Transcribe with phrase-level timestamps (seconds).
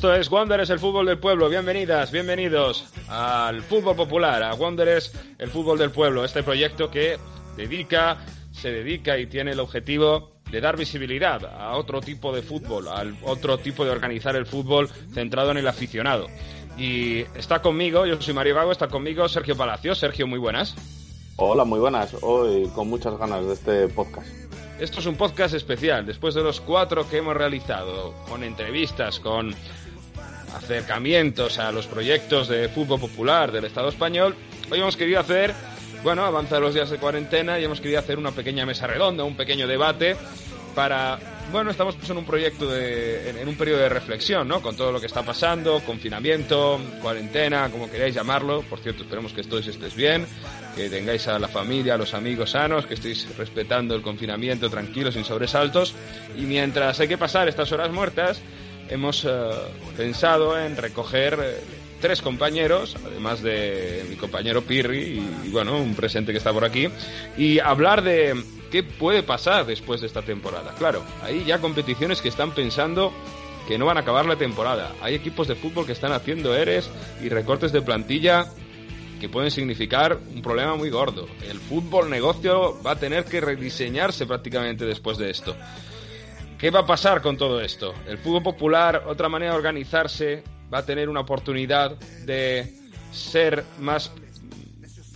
[0.00, 1.50] Esto es Wanderers, el fútbol del pueblo.
[1.50, 6.24] Bienvenidas, bienvenidos al fútbol popular, a Wanderers, el fútbol del pueblo.
[6.24, 7.18] Este proyecto que
[7.54, 8.16] dedica,
[8.50, 13.14] se dedica y tiene el objetivo de dar visibilidad a otro tipo de fútbol, al
[13.24, 16.28] otro tipo de organizar el fútbol centrado en el aficionado.
[16.78, 19.94] Y está conmigo, yo soy Mario Gago, está conmigo Sergio Palacio.
[19.94, 20.76] Sergio, muy buenas.
[21.36, 22.16] Hola, muy buenas.
[22.22, 24.40] Hoy con muchas ganas de este podcast.
[24.80, 29.54] Esto es un podcast especial, después de los cuatro que hemos realizado, con entrevistas, con
[30.54, 34.34] acercamientos a los proyectos de fútbol popular del Estado español.
[34.70, 35.54] Hoy hemos querido hacer,
[36.02, 39.36] bueno, avanzar los días de cuarentena y hemos querido hacer una pequeña mesa redonda, un
[39.36, 40.16] pequeño debate
[40.74, 41.18] para
[41.50, 44.62] bueno, estamos pues, en un proyecto de, en, un periodo de reflexión, ¿no?
[44.62, 48.62] Con todo lo que está pasando, confinamiento, cuarentena, como queráis llamarlo.
[48.62, 50.26] Por cierto, esperemos que todos estéis bien,
[50.76, 55.14] que tengáis a la familia, a los amigos sanos, que estéis respetando el confinamiento tranquilos,
[55.14, 55.94] sin sobresaltos.
[56.36, 58.40] Y mientras hay que pasar estas horas muertas,
[58.90, 59.28] hemos eh,
[59.96, 61.60] pensado en recoger eh,
[62.00, 66.88] tres compañeros, además de mi compañero Pirri y, bueno, un presente que está por aquí,
[67.38, 70.74] y hablar de qué puede pasar después de esta temporada.
[70.76, 73.12] Claro, hay ya competiciones que están pensando
[73.68, 74.92] que no van a acabar la temporada.
[75.00, 76.90] Hay equipos de fútbol que están haciendo eres
[77.22, 78.46] y recortes de plantilla
[79.20, 81.28] que pueden significar un problema muy gordo.
[81.48, 85.54] El fútbol negocio va a tener que rediseñarse prácticamente después de esto.
[86.60, 87.94] ¿Qué va a pasar con todo esto?
[88.06, 92.70] El fútbol popular, otra manera de organizarse, va a tener una oportunidad de
[93.10, 94.12] ser más,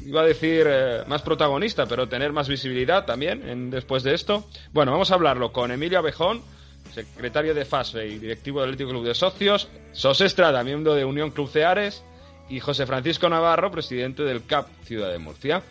[0.06, 4.46] iba a decir, eh, más protagonista, pero tener más visibilidad también después de esto.
[4.72, 6.40] Bueno, vamos a hablarlo con Emilio Abejón,
[6.94, 11.30] secretario de FASFE y directivo del Atlético Club de Socios, Sos Estrada, miembro de Unión
[11.30, 12.02] Club Ceares,
[12.48, 15.62] y José Francisco Navarro, presidente del CAP Ciudad de Murcia.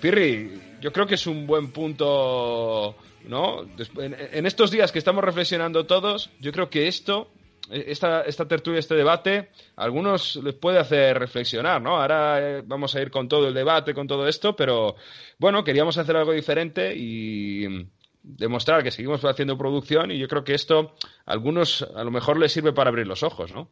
[0.00, 2.96] Pirri, yo creo que es un buen punto,
[3.28, 3.62] ¿no?
[3.96, 7.30] En, estos días que estamos reflexionando todos, yo creo que esto
[7.70, 12.00] esta, esta tertulia, este debate, a algunos les puede hacer reflexionar, ¿no?
[12.00, 14.96] Ahora eh, vamos a ir con todo el debate, con todo esto, pero
[15.38, 17.88] bueno, queríamos hacer algo diferente y
[18.22, 20.94] demostrar que seguimos haciendo producción y yo creo que esto
[21.26, 23.68] a algunos a lo mejor les sirve para abrir los ojos, ¿no?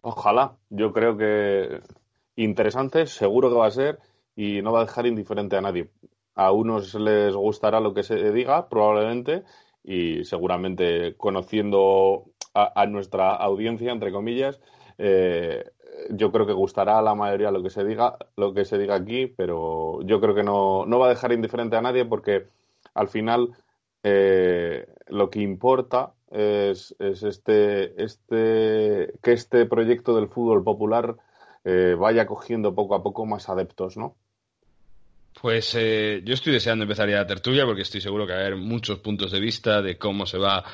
[0.00, 1.80] Ojalá, yo creo que
[2.36, 3.98] interesante, seguro que va a ser
[4.36, 5.88] y no va a dejar indiferente a nadie.
[6.38, 9.42] A unos les gustará lo que se diga, probablemente,
[9.82, 14.60] y seguramente conociendo a, nuestra audiencia, entre comillas,
[14.98, 15.64] eh,
[16.10, 18.94] yo creo que gustará a la mayoría lo que se diga, lo que se diga
[18.94, 22.46] aquí, pero yo creo que no, no va a dejar indiferente a nadie porque
[22.94, 23.56] al final
[24.04, 31.16] eh, lo que importa es, es, este, este, que este proyecto del fútbol popular
[31.64, 34.16] eh, vaya cogiendo poco a poco más adeptos, ¿no?
[35.40, 38.56] Pues yo estoy deseando empezar ya la tertulia porque estoy seguro que va a haber
[38.56, 40.64] muchos puntos de vista de cómo se va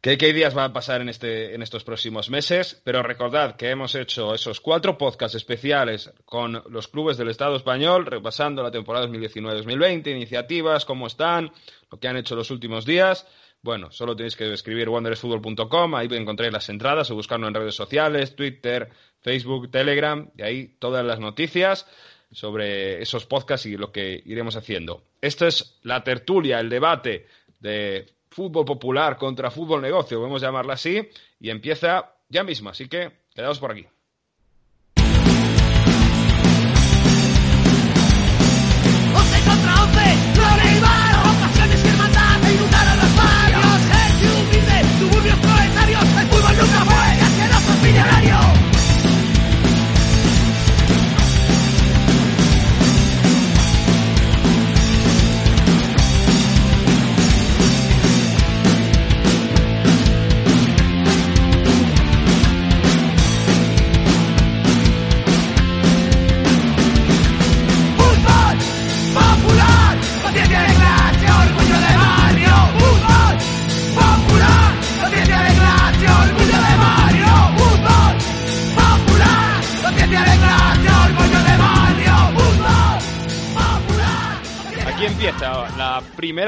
[0.00, 2.80] ¿Qué, días van a pasar en, este, en estos próximos meses?
[2.84, 8.06] Pero recordad que hemos hecho esos cuatro podcasts especiales con los clubes del Estado español,
[8.06, 11.52] repasando la temporada 2019-2020, iniciativas, cómo están,
[11.90, 13.26] lo que han hecho los últimos días.
[13.60, 18.34] Bueno, solo tenéis que escribir wanderesfutbol.com, ahí encontráis las entradas o buscarnos en redes sociales,
[18.34, 18.88] Twitter,
[19.20, 21.86] Facebook, Telegram, y ahí todas las noticias
[22.30, 25.02] sobre esos podcasts y lo que iremos haciendo.
[25.20, 27.26] Esta es la tertulia, el debate
[27.58, 31.08] de fútbol popular contra fútbol negocio, podemos llamarla así,
[31.40, 32.70] y empieza ya mismo.
[32.70, 33.86] Así que quedaos por aquí.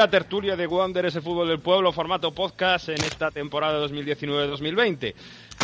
[0.03, 5.15] Primera tertulia de Wanderers el fútbol del pueblo, formato podcast en esta temporada 2019-2020.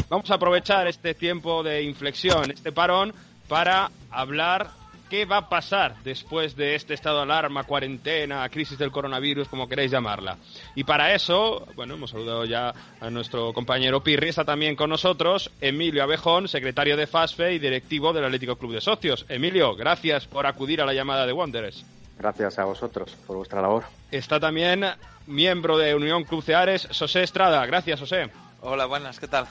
[0.08, 3.12] Vamos a aprovechar este tiempo de inflexión, este parón,
[3.48, 4.70] para hablar
[5.10, 9.68] qué va a pasar después de este estado de alarma, cuarentena, crisis del coronavirus, como
[9.68, 10.38] queréis llamarla.
[10.76, 15.50] Y para eso, bueno, hemos saludado ya a nuestro compañero Pirri, está también con nosotros
[15.60, 19.26] Emilio Abejón, secretario de FASFE y directivo del Atlético Club de Socios.
[19.28, 21.97] Emilio, gracias por acudir a la llamada de Wanderers.
[22.18, 23.84] Gracias a vosotros por vuestra labor.
[24.10, 24.84] Está también
[25.26, 27.64] miembro de Unión Club Ceares, José Estrada.
[27.66, 28.30] Gracias, José.
[28.60, 29.46] Hola, buenas, ¿qué tal?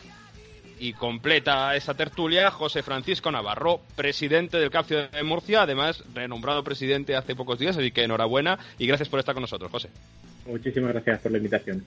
[0.79, 7.15] y completa esta tertulia José Francisco Navarro, presidente del CAPCIO de Murcia, además renombrado presidente
[7.15, 9.89] hace pocos días, así que enhorabuena y gracias por estar con nosotros, José.
[10.45, 11.83] Muchísimas gracias por la invitación.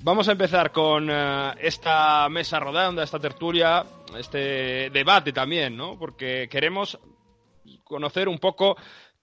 [0.00, 3.84] Vamos a empezar con eh, esta mesa rodanda, esta tertulia,
[4.18, 5.98] este debate también, ¿no?
[5.98, 6.98] Porque queremos
[7.84, 8.76] conocer un poco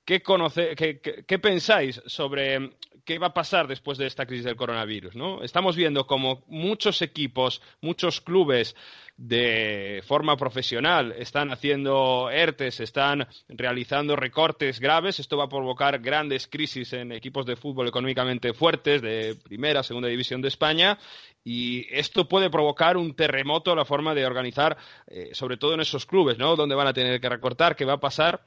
[0.06, 2.72] qué, pensáis sobre
[3.06, 5.44] qué va a pasar después de esta crisis del coronavirus, ¿no?
[5.44, 8.76] Estamos viendo como muchos equipos, muchos clubes
[9.18, 15.20] de forma profesional están haciendo ERTES, están realizando recortes graves.
[15.20, 20.08] Esto va a provocar grandes crisis en equipos de fútbol económicamente fuertes de primera, segunda
[20.08, 20.98] división de España.
[21.44, 24.78] Y esto puede provocar un terremoto en la forma de organizar,
[25.08, 26.56] eh, sobre todo en esos clubes, ¿no?
[26.56, 28.42] Donde van a tener que recortar, qué va a pasar.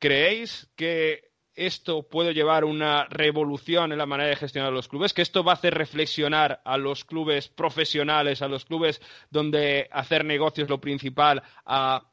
[0.00, 5.20] ¿Creéis que esto puede llevar una revolución en la manera de gestionar los clubes, que
[5.20, 10.64] esto va a hacer reflexionar a los clubes profesionales, a los clubes donde hacer negocios
[10.64, 12.10] es lo principal, a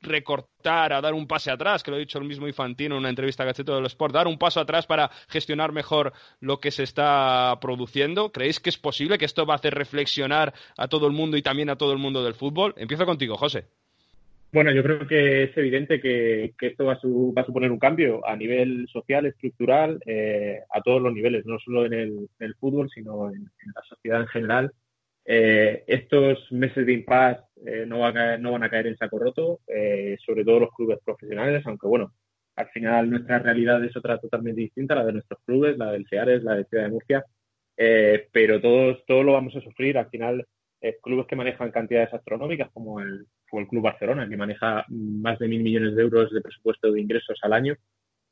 [0.00, 3.08] recortar, a dar un pase atrás, que lo ha dicho el mismo Infantino en una
[3.08, 6.84] entrevista a Gaceto del Sport, dar un paso atrás para gestionar mejor lo que se
[6.84, 8.30] está produciendo.
[8.30, 11.42] ¿Creéis que es posible que esto va a hacer reflexionar a todo el mundo y
[11.42, 12.74] también a todo el mundo del fútbol?
[12.76, 13.66] Empiezo contigo, José.
[14.54, 18.86] Bueno, yo creo que es evidente que, esto va a, suponer un cambio a nivel
[18.86, 23.82] social, estructural, eh, a todos los niveles, no solo en el, fútbol, sino en, la
[23.82, 24.72] sociedad en general.
[25.24, 29.58] Eh, estos meses de impas eh, no, van a caer en saco roto,
[30.24, 32.14] sobre todo los clubes profesionales, aunque bueno,
[32.54, 36.44] al final nuestra realidad es otra totalmente distinta, la de nuestros clubes, la del CEARES,
[36.44, 37.24] la de Ciudad de Murcia,
[38.32, 39.98] pero todos, todos lo vamos a sufrir.
[39.98, 40.46] Al final,
[41.02, 43.26] clubes que manejan cantidades astronómicas como el
[43.60, 47.38] el Club Barcelona, que maneja más de mil millones de euros de presupuesto de ingresos
[47.42, 47.76] al año,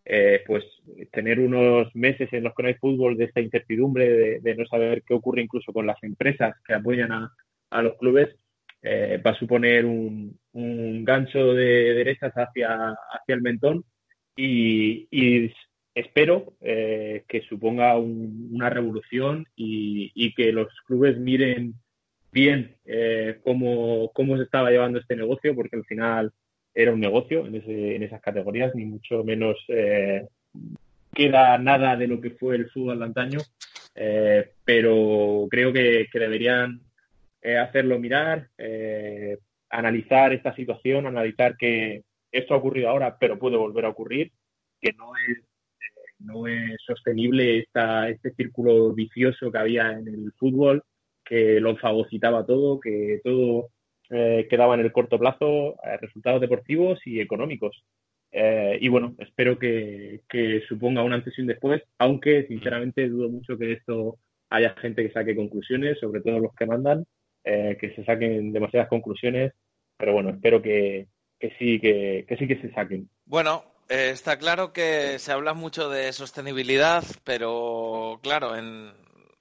[0.04, 0.64] eh, pues
[1.12, 5.02] tener unos meses en los que no hay fútbol de esta incertidumbre, de, no saber
[5.06, 8.34] qué ocurre incluso con las empresas que apoyan a, los clubes,
[8.82, 10.38] eh, va a suponer un,
[11.04, 13.84] gancho de derechas hacia, hacia el mentón.
[14.36, 15.08] Y,
[15.94, 21.75] espero eh, que suponga una revolución y, que los clubes miren
[22.32, 26.32] bien eh, cómo, se estaba llevando este negocio, porque al final
[26.75, 30.26] era un negocio en, ese, en esas categorías, ni mucho menos eh,
[31.12, 33.38] queda nada de lo que fue el fútbol de antaño,
[33.94, 36.81] eh, pero creo que, deberían
[37.43, 38.49] eh, hacerlo mirar,
[39.69, 44.32] analizar esta situación, analizar que esto ha ocurrido ahora, pero puede volver a ocurrir,
[44.81, 45.38] que no es
[46.19, 50.85] no es sostenible esta, este círculo vicioso que había en el fútbol,
[51.32, 53.70] que lo fagocitaba todo, que todo
[54.11, 57.82] eh, quedaba en el corto plazo, eh, resultados deportivos y económicos.
[58.31, 60.20] Eh, y bueno, espero que,
[60.69, 64.19] suponga una antes y un después, aunque sinceramente dudo mucho que esto
[64.50, 67.06] haya gente que saque conclusiones, sobre todo los que mandan,
[67.42, 69.54] que se saquen demasiadas conclusiones,
[69.97, 71.09] pero bueno, espero que,
[71.59, 73.09] sí, que, que sí que se saquen.
[73.25, 78.92] Bueno, está claro que se habla mucho de sostenibilidad, pero claro, en,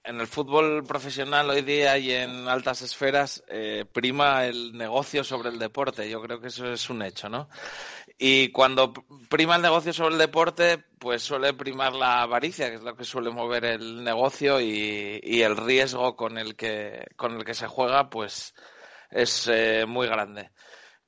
[0.03, 5.49] en el fútbol profesional hoy día y en altas esferas eh, prima el negocio sobre
[5.49, 6.09] el deporte.
[6.09, 7.49] Yo creo que eso es un hecho, ¿no?
[8.17, 8.93] Y cuando
[9.29, 13.03] prima el negocio sobre el deporte, pues suele primar la avaricia, que es lo que
[13.03, 18.09] suele mover el negocio y, el riesgo con el que con el que se juega,
[18.09, 18.53] pues
[19.09, 20.51] es eh, muy grande.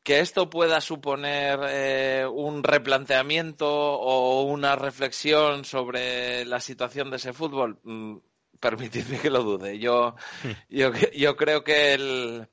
[0.04, 7.34] Que esto pueda suponer eh, un replanteamiento o una reflexión sobre la situación de ese
[7.34, 8.18] fútbol, mm,
[8.64, 9.78] permitidme que lo dude.
[9.78, 10.16] Yo,
[10.70, 12.48] yo, yo creo que el,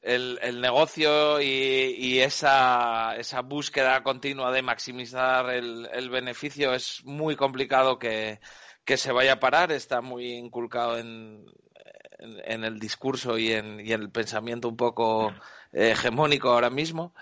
[0.00, 7.98] el, negocio y, esa, esa, búsqueda continua de maximizar el, el beneficio es muy complicado
[7.98, 8.38] que,
[8.84, 9.72] que, se vaya a parar.
[9.72, 11.44] Está muy inculcado en,
[12.20, 15.34] en, el discurso y en, y en, el pensamiento un poco
[15.72, 17.12] hegemónico ahora mismo.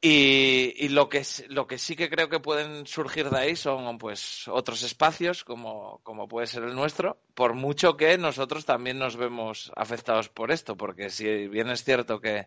[0.00, 4.46] Y, lo, que, lo que sí que creo que pueden surgir de ahí son pues
[4.46, 9.72] otros espacios como, como puede ser el nuestro, por mucho que nosotros también nos vemos
[9.74, 12.46] afectados por esto, porque si bien es cierto que,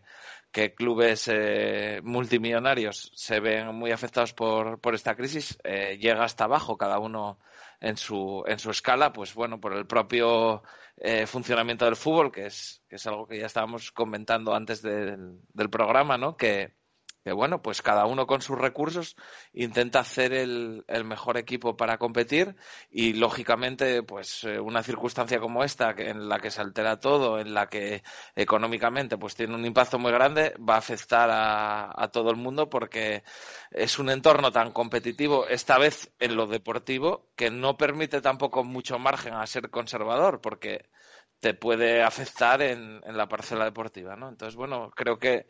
[0.52, 6.44] que clubes eh, multimillonarios se ven muy afectados por, por esta crisis, eh, llega hasta
[6.44, 7.40] abajo cada uno
[7.80, 10.62] en su, en su escala, pues bueno, por el propio
[10.96, 15.40] eh, funcionamiento del fútbol, que es, que es algo que ya estábamos comentando antes del,
[15.52, 16.36] del programa, ¿no?
[16.36, 16.79] Que,
[17.24, 19.16] que bueno, pues cada uno con sus recursos
[19.52, 22.56] intenta hacer el, mejor equipo para competir
[22.90, 27.52] y lógicamente pues eh, una circunstancia como esta en la que se altera todo, en
[27.52, 28.02] la que
[28.34, 32.70] económicamente pues tiene un impacto muy grande, va a afectar a, a todo el mundo
[32.70, 33.22] porque
[33.70, 38.98] es un entorno tan competitivo, esta vez en lo deportivo, que no permite tampoco mucho
[38.98, 40.88] margen a ser conservador porque
[41.40, 44.28] te puede afectar en, en la parcela deportiva, ¿no?
[44.28, 45.46] Entonces, bueno, creo que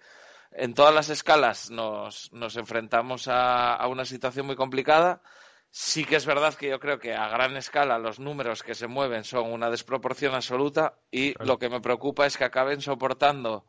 [0.53, 5.23] en todas las escalas nos, nos enfrentamos a, a, una situación muy complicada.
[5.71, 8.89] Sí que es verdad que yo creo que a gran escala los números que se
[8.89, 13.67] mueven son una desproporción absoluta y lo que me preocupa es que acaben soportando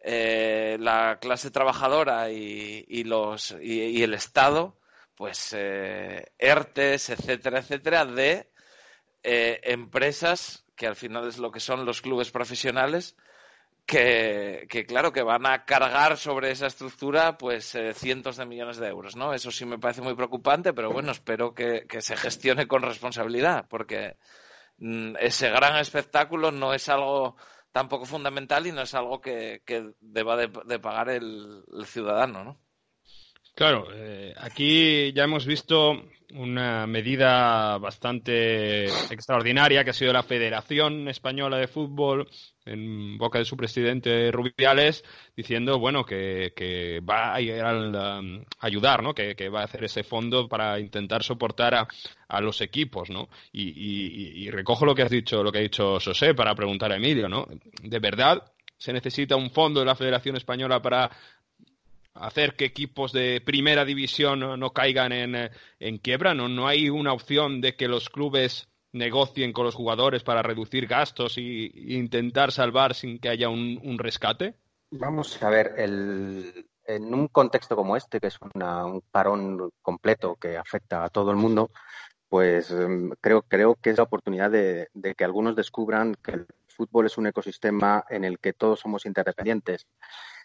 [0.00, 4.78] eh, la clase trabajadora y, y los, y, y, el Estado,
[5.16, 8.50] pues eh, ERTES, etcétera, etcétera, de
[9.22, 13.16] eh, empresas que al final es lo que son los clubes profesionales
[13.86, 18.78] que, que, claro, que van a cargar sobre esa estructura pues eh, cientos de millones
[18.78, 19.34] de euros, ¿no?
[19.34, 23.66] Eso sí me parece muy preocupante, pero bueno, espero que, que se gestione con responsabilidad,
[23.68, 24.16] porque
[24.78, 27.36] mm, ese gran espectáculo no es algo
[27.72, 32.44] tampoco fundamental y no es algo que, que deba de, de pagar el, el, ciudadano,
[32.44, 32.60] ¿no?
[33.54, 36.02] Claro, eh, aquí ya hemos visto
[36.34, 42.28] una medida bastante extraordinaria que ha sido la Federación Española de Fútbol
[42.64, 45.04] en boca de su presidente Rubiales
[45.36, 50.04] diciendo bueno que, que va a, um, ayudar no que, que, va a hacer ese
[50.04, 51.88] fondo para intentar soportar a,
[52.28, 55.62] a los equipos no y, y, y, recojo lo que has dicho lo que ha
[55.62, 57.46] dicho José para preguntar a Emilio no
[57.82, 58.42] de verdad
[58.78, 61.10] se necesita un fondo de la Federación Española para
[62.14, 66.34] hacer que equipos de primera división no, caigan en, quiebra?
[66.34, 70.86] ¿No, ¿No hay una opción de que los clubes negocien con los jugadores para reducir
[70.86, 74.54] gastos e intentar salvar sin que haya un, rescate?
[74.90, 80.36] Vamos a ver, el, en un contexto como este, que es una, un parón completo
[80.36, 81.70] que afecta a todo el mundo,
[82.28, 82.74] pues
[83.20, 87.26] creo, creo que es la oportunidad de que algunos descubran que el fútbol es un
[87.26, 89.86] ecosistema en el que todos somos interdependientes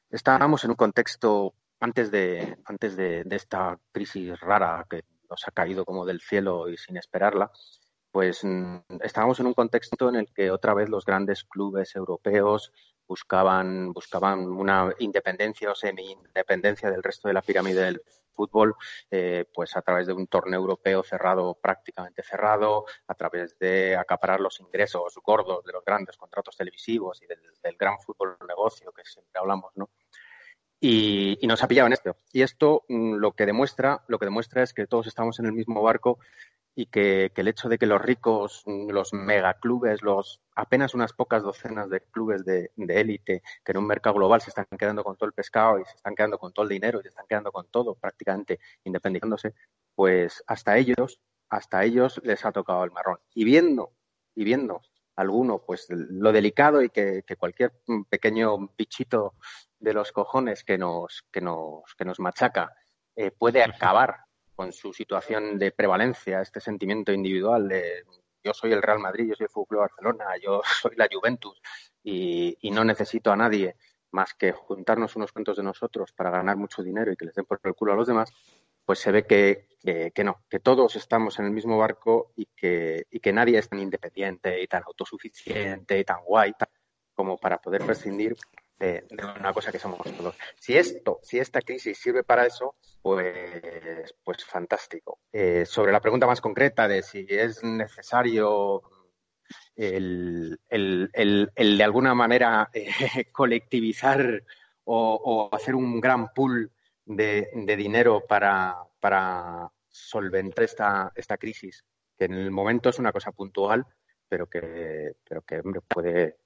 [0.09, 5.51] Estábamos en un contexto antes de, antes de, de, esta crisis rara que nos ha
[5.51, 7.51] caído como del cielo y sin esperarla,
[8.11, 12.71] pues mm, estábamos en un contexto en el que otra vez los grandes clubes europeos
[13.07, 18.01] buscaban, buscaban una independencia o semi-independencia del resto de la pirámide del
[18.37, 18.75] fútbol,
[19.09, 24.39] eh, pues a través de un torneo europeo cerrado, prácticamente cerrado, a través de acaparar
[24.39, 27.41] los ingresos gordos de los grandes contratos televisivos y del,
[27.77, 29.89] gran fútbol negocio que siempre hablamos, ¿no?
[30.79, 32.17] Y, y, nos ha pillado en esto.
[32.31, 35.53] Y esto mm, lo que demuestra, lo que demuestra es que todos estamos en el
[35.53, 36.19] mismo barco
[36.79, 41.41] y que, que, el hecho de que los ricos, los megaclubes, los apenas unas pocas
[41.41, 45.17] docenas de clubes de, de élite que en un mercado global se están quedando con
[45.17, 47.51] todo el pescado y se están quedando con todo el dinero y se están quedando
[47.51, 49.55] con todo prácticamente independizándose,
[49.95, 51.19] pues hasta ellos,
[51.49, 53.17] hasta ellos les ha tocado el marrón.
[53.33, 53.93] Y viendo,
[54.35, 54.83] y viendo
[55.15, 57.73] alguno, pues lo delicado y que, que cualquier
[58.07, 59.33] pequeño bichito
[59.79, 62.71] de los cojones que nos, que nos, que nos machaca
[63.15, 64.26] eh, puede acabar
[64.57, 68.03] con su situación de prevalencia, este sentimiento individual de
[68.43, 71.61] yo soy el Real Madrid, yo soy el Fútbol Barcelona, yo soy la Juventus
[72.03, 73.75] y, y, no necesito a nadie
[74.11, 77.45] más que juntarnos unos cuantos de nosotros para ganar mucho dinero y que les den
[77.45, 78.33] por el culo a los demás,
[78.83, 82.47] pues se ve que, que, que no, que todos estamos en el mismo barco y
[82.55, 86.53] que, y que nadie es tan independiente y tan autosuficiente y tan guay
[87.13, 88.35] como para poder prescindir
[88.79, 90.35] de, de, una cosa que somos todos.
[90.59, 95.19] Si esto, si esta crisis sirve para eso, pues, pues fantástico.
[95.31, 98.83] Eh, sobre la pregunta más concreta de si es necesario
[99.75, 101.09] el, el,
[101.55, 102.89] el, de alguna manera eh,
[103.31, 104.43] colectivizar
[104.83, 106.71] o, o, hacer un gran pool
[107.05, 111.83] de, de dinero para, para solventar esta, esta crisis,
[112.17, 113.85] que en el momento es una cosa puntual,
[114.27, 116.37] pero que, pero que hombre, puede,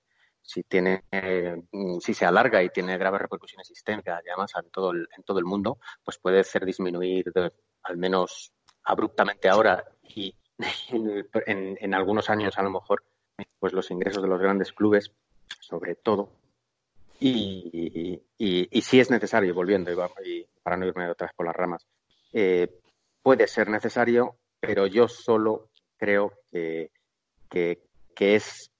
[0.41, 1.61] si tiene, eh,
[1.99, 5.45] si se alarga y tiene graves repercusiones sistémicas, además en todo el, en todo el
[5.45, 7.51] mundo, pues puede hacer disminuir de,
[7.83, 8.51] al menos
[8.83, 10.35] abruptamente ahora y
[10.89, 13.03] en, en, en, algunos años a lo mejor
[13.59, 15.11] pues los ingresos de los grandes clubes,
[15.59, 16.29] sobre todo.
[17.19, 19.91] Y, y, y si es necesario, volviendo,
[20.25, 21.85] y, para no irme otra vez por las ramas,
[22.33, 22.79] eh,
[23.21, 26.89] puede ser necesario, pero yo solo creo que,
[27.47, 27.83] que,
[28.15, 28.70] que es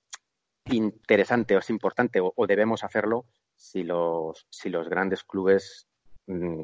[0.71, 3.25] interesante o es importante o, debemos hacerlo
[3.55, 5.87] si los, si los grandes clubes
[6.27, 6.63] mmm,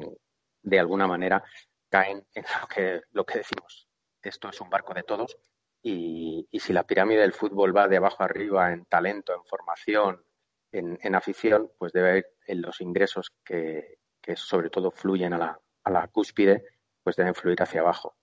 [0.62, 1.42] de alguna manera
[1.88, 3.88] caen en lo que, lo que decimos.
[4.22, 5.38] Esto es un barco de todos
[5.82, 10.24] y, y, si la pirámide del fútbol va de abajo arriba en talento, en formación,
[10.72, 15.38] en, en afición, pues debe haber en los ingresos que, que sobre todo fluyen a
[15.38, 16.64] la, a la cúspide,
[17.02, 18.16] pues deben fluir hacia abajo.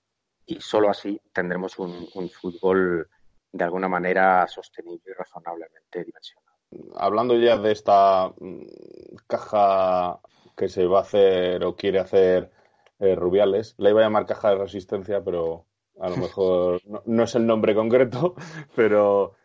[0.46, 3.10] Y solo así tendremos un fútbol
[3.56, 6.58] de alguna manera sostenible y razonablemente dimensionado.
[6.98, 8.66] Hablando ya de esta mm,
[9.28, 10.20] caja
[10.58, 12.52] que se va a hacer o quiere hacer
[13.00, 15.66] eh, Rubiales, la iba a llamar caja de resistencia, pero
[16.02, 18.36] a lo mejor no, no, es el nombre concreto,
[18.76, 19.36] pero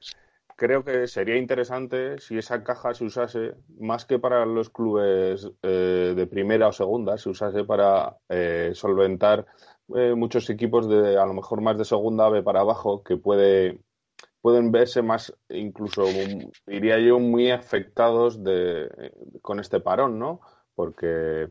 [0.56, 6.14] creo que sería interesante si esa caja se usase más que para los clubes eh,
[6.16, 9.46] de primera o segunda, se usase para eh, solventar
[9.94, 13.80] eh, muchos equipos de a lo mejor más de segunda B para abajo que puede
[14.40, 16.04] pueden verse más incluso
[16.66, 18.88] diría yo muy afectados de,
[19.42, 20.40] con este parón, ¿no?
[20.74, 21.48] Porque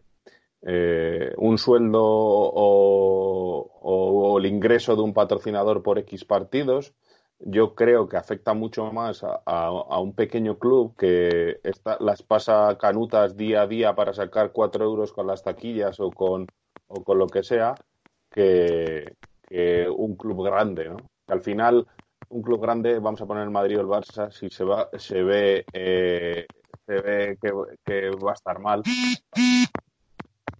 [1.38, 6.93] un sueldo o, o, el ingreso de un patrocinador por X partidos
[7.39, 11.60] yo creo que afecta mucho más a, un pequeño club que
[12.00, 16.48] las pasa canutas día a día para sacar cuatro euros con las taquillas o con,
[16.88, 17.75] o con lo que sea
[18.29, 19.15] que,
[19.96, 20.98] un club grande, ¿no?
[21.27, 21.88] Al final,
[22.30, 25.24] un club grande, vamos a poner el Madrid o el Barça, si se, va, se
[25.24, 26.46] ve, eh,
[26.86, 27.52] se ve que,
[27.84, 28.84] que va a estar mal,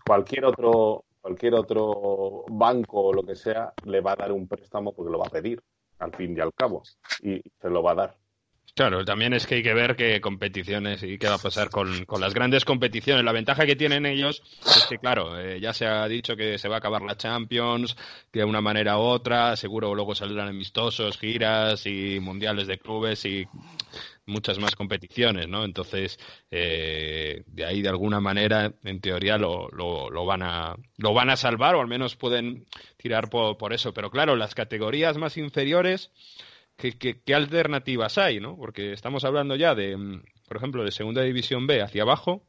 [0.06, 4.94] cualquier otro, cualquier otro banco o lo que sea le va a dar un préstamo
[4.94, 5.62] porque lo va a pedir
[6.00, 6.84] al fin y al cabo,
[7.22, 8.18] y se lo va a dar.
[8.76, 12.06] Claro, también es que hay que ver qué competiciones y qué va a pasar con,
[12.06, 13.26] con las grandes competiciones.
[13.26, 16.70] La ventaja que tienen ellos es que, claro, eh, ya se ha dicho que se
[16.70, 17.98] va a acabar la Champions
[18.32, 23.46] de una manera u otra, seguro luego saldrán amistosos, giras y mundiales de clubes y
[24.30, 25.66] muchas más competiciones, ¿no?
[25.66, 26.18] Entonces,
[26.52, 31.30] eh, de ahí de alguna manera, en teoría, lo, lo, lo, van a, lo van
[31.30, 32.66] a salvar o al menos pueden
[32.98, 33.94] tirar por, por eso.
[33.94, 36.12] Pero claro, las categorías más inferiores,
[36.80, 38.56] ¿qué, qué, alternativas hay, no?
[38.56, 42.44] Porque estamos hablando ya de, mm, por ejemplo, de Segunda División B hacia abajo.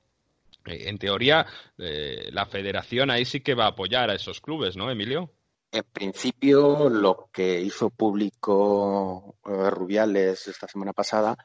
[0.66, 1.46] Eh, en teoría,
[1.78, 5.30] eh, la federación ahí sí que va a apoyar a esos clubes, ¿no, Emilio?
[5.72, 11.36] En principio, lo que hizo público Rubiales esta semana pasada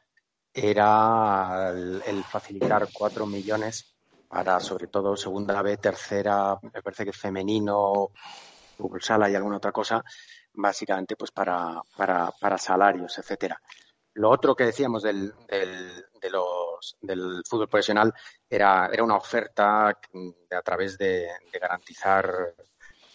[0.52, 3.94] era el, facilitar cuatro millones
[4.28, 8.10] para, sobre todo, segunda B, tercera, me parece que femenino,
[9.00, 10.04] sala y alguna otra cosa,
[10.56, 13.62] básicamente pues para, para, para salarios, etcétera.
[14.16, 18.14] Lo otro que decíamos del, del, de los, del fútbol profesional
[18.50, 21.28] era, era una oferta a través de,
[21.60, 22.56] garantizar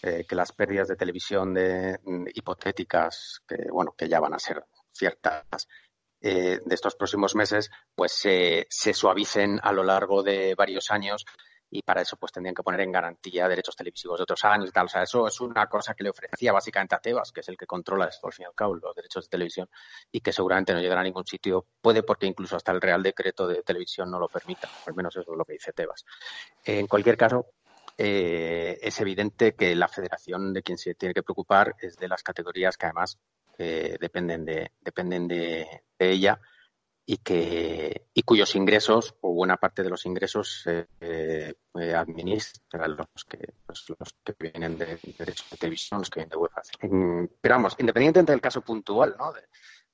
[0.03, 1.99] eh, que las pérdidas de televisión de,
[2.35, 5.67] hipotéticas, que bueno, que ya van a ser ciertas,
[6.21, 11.25] eh, de estos próximos meses, pues se suavicen a lo largo de varios años
[11.71, 14.71] y para eso pues tendrían que poner en garantía derechos televisivos de otros años y
[14.71, 14.85] tal.
[14.85, 17.57] O sea, eso es una cosa que le ofrecía básicamente a Tebas, que es el
[17.57, 19.69] que controla esto al fin y al cabo, los derechos de televisión
[20.11, 21.65] y que seguramente no llegará a ningún sitio.
[21.81, 25.31] Puede porque incluso hasta el Real Decreto de Televisión no lo permita, al menos eso
[25.31, 26.05] es lo que dice Tebas.
[26.65, 27.45] En cualquier caso,
[27.97, 32.21] eh, es evidente que la federación de quien se tiene que preocupar es de las
[32.21, 33.17] categorías que además
[33.57, 36.39] dependen de, dependen de, ella
[37.05, 43.25] y que y cuyos ingresos o buena parte de los ingresos eh, eh, administran los
[43.25, 46.61] que pues, los que vienen de derechos de televisión los que vienen de UEFA
[47.41, 49.33] pero vamos independientemente del caso puntual no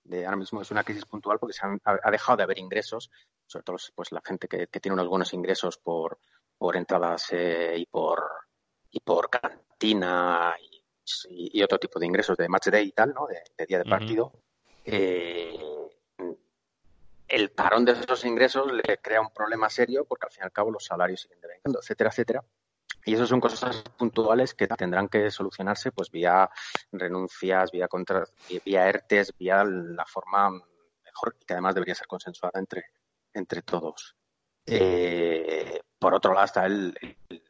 [0.04, 3.10] de, ahora mismo es una crisis puntual porque se han, ha, dejado de haber ingresos
[3.46, 6.20] sobre todo pues la gente que, tiene unos buenos ingresos por
[6.58, 8.22] por entradas eh, y por
[8.92, 10.78] y por cantina y
[11.36, 13.28] y, otro tipo de ingresos de match day y tal, ¿no?
[13.28, 14.32] De, día de partido,
[14.86, 15.58] eh,
[17.28, 20.52] el parón de esos ingresos le crea un problema serio porque al fin y al
[20.52, 22.44] cabo los salarios siguen devengando, etcétera, etcétera.
[23.06, 26.50] Y eso son cosas puntuales que tendrán que solucionarse pues vía
[26.92, 28.26] renuncias, vía contra,
[28.66, 30.52] vía ERTES, vía la forma
[31.06, 32.86] mejor que además debería ser consensuada entre,
[33.34, 34.16] entre todos.
[34.66, 36.98] Eh, por otro lado está el,
[37.30, 37.44] el,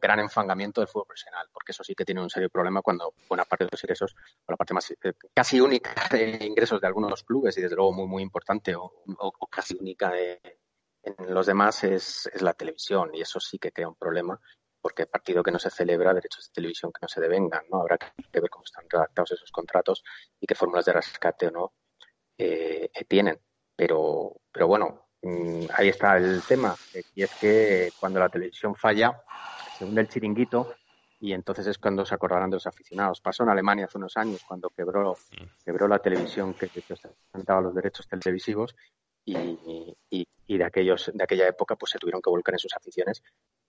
[0.00, 3.44] gran enfangamiento del fútbol profesional, porque eso sí que tiene un serio problema cuando buena
[3.44, 4.14] parte de los ingresos,
[4.46, 7.92] o la parte más eh, casi única de ingresos de algunos clubes y desde luego
[7.92, 8.92] muy muy importante o,
[9.50, 14.40] casi única en los demás es, la televisión y eso sí que crea un problema
[14.80, 17.80] porque partido que no se celebra, derechos de televisión que no se devengan, ¿no?
[17.80, 20.02] Habrá que ver cómo están redactados esos contratos
[20.40, 21.74] y qué fórmulas de rescate o no
[22.38, 23.38] eh, tienen.
[23.76, 26.74] Pero, pero bueno, ahí está el tema.
[27.14, 29.22] Y es que cuando la televisión falla,
[29.76, 30.74] se hunde el chiringuito
[31.20, 33.20] y entonces es cuando se acordarán de los aficionados.
[33.20, 35.16] Pasó en Alemania hace unos años cuando quebró,
[35.64, 38.74] quebró la televisión que presentaba los derechos televisivos
[39.24, 43.22] y, y, de aquellos de aquella época pues se tuvieron que volcar en sus aficiones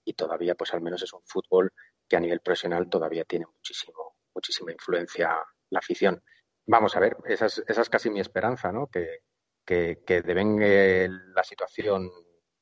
[0.03, 1.71] y todavía pues al menos es un fútbol
[2.07, 5.37] que a nivel profesional todavía tiene muchísimo muchísima influencia
[5.69, 6.23] la afición.
[6.65, 8.87] Vamos a ver, esa es, esa es casi mi esperanza, ¿no?
[8.87, 9.19] Que,
[9.65, 12.09] que, que devengue la situación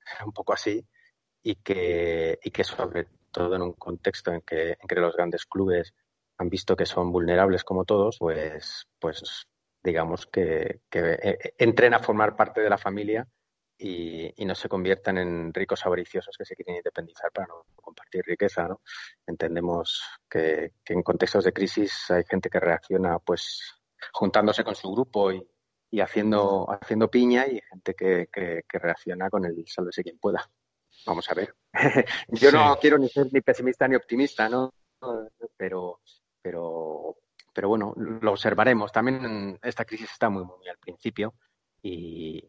[0.25, 0.85] un poco así
[1.41, 5.45] y que, y que sobre todo en un contexto en que, en que los grandes
[5.45, 5.93] clubes
[6.37, 9.47] han visto que son vulnerables como todos, pues, pues
[9.83, 13.27] digamos que, que eh, entren a formar parte de la familia
[13.77, 18.23] y, y, no se conviertan en ricos avariciosos que se quieren independizar para no compartir
[18.25, 18.67] riqueza.
[18.67, 18.81] ¿no?
[19.25, 23.81] Entendemos que, que en contextos de crisis hay gente que reacciona pues
[24.11, 25.45] juntándose con su grupo y,
[25.91, 30.49] y haciendo, haciendo piña y gente que, que, reacciona con el sálvese quien pueda.
[31.05, 31.55] Vamos a ver.
[32.27, 34.73] Yo no quiero ni ser ni pesimista ni optimista, ¿no?
[35.57, 36.01] Pero,
[36.41, 37.15] pero,
[37.53, 38.91] pero bueno, lo observaremos.
[38.91, 41.33] También esta crisis está muy, muy al principio
[41.81, 42.43] y,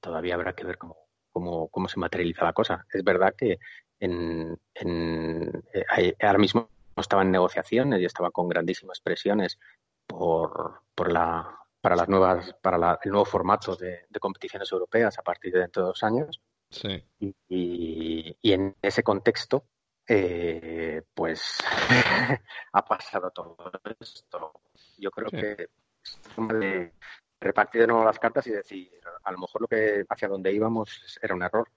[0.00, 0.96] todavía habrá que ver cómo,
[1.30, 2.86] cómo, cómo, se materializa la cosa.
[2.92, 3.58] Es verdad que
[4.00, 9.58] en, en, eh, ahora mismo estaba en negociaciones y estaba con grandísimas presiones
[10.06, 15.52] por, por la, para las nuevas para el nuevo formato de, competiciones europeas a partir
[15.52, 16.40] de dentro de dos años.
[16.70, 17.04] Sí.
[17.18, 17.34] y,
[18.40, 19.66] y, en ese contexto
[20.08, 21.58] eh, pues
[22.72, 23.56] ha pasado todo
[24.00, 24.52] esto.
[24.96, 25.68] Yo creo que
[26.54, 26.92] de
[27.40, 28.90] repartir de nuevo las cartas y decir
[29.24, 31.68] a lo mejor lo que hacia donde íbamos era un error.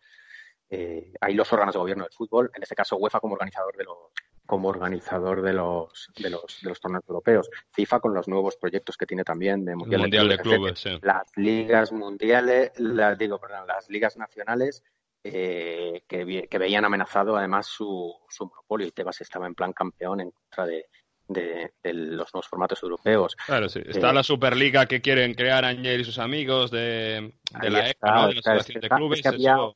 [0.69, 3.83] Eh, hay los órganos de gobierno del fútbol en este caso UEFA como organizador de
[3.83, 3.97] los
[4.45, 7.49] como organizador de los, de los, de los torneos europeos.
[7.71, 10.85] FIFA con los nuevos proyectos que tiene también de Mundial, de Clubes.
[11.01, 14.83] Las ligas mundiales, las, digo, perdón, las ligas nacionales
[15.23, 18.87] eh, que, que, veían amenazado además su, su monopolio.
[18.87, 20.85] Y Tebas estaba en plan campeón en contra de,
[21.27, 23.35] de, los nuevos formatos europeos.
[23.45, 23.81] Claro, sí.
[23.85, 28.63] Está la Superliga que quieren crear Ángel y sus amigos de, la ECA, de la
[28.63, 29.21] de Clubes.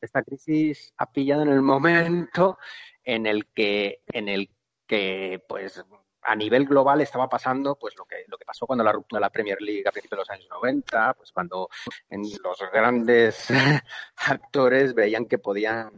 [0.01, 2.57] esta crisis ha pillado en el momento
[3.03, 4.49] en el que en el
[4.89, 5.85] que pues
[6.23, 9.21] a nivel global estaba pasando pues lo que lo que pasó cuando la ruptura de
[9.21, 11.69] la Premier League a principios de los años 90, pues cuando
[12.09, 13.47] en los grandes
[14.15, 15.91] actores veían que podían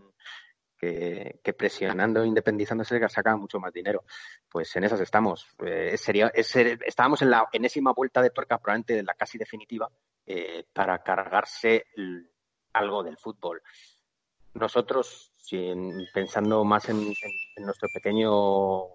[0.77, 4.03] que, presionando, independizándose, sacaban mucho más dinero.
[4.49, 5.47] Pues en esas estamos.
[5.63, 9.91] Eh, sería, estábamos en la enésima vuelta de tuerca, probablemente la casi definitiva,
[10.25, 11.85] eh, para cargarse
[12.73, 13.61] algo del fútbol.
[14.55, 15.30] Nosotros
[16.13, 17.13] pensando más en,
[17.57, 18.87] nuestro pequeño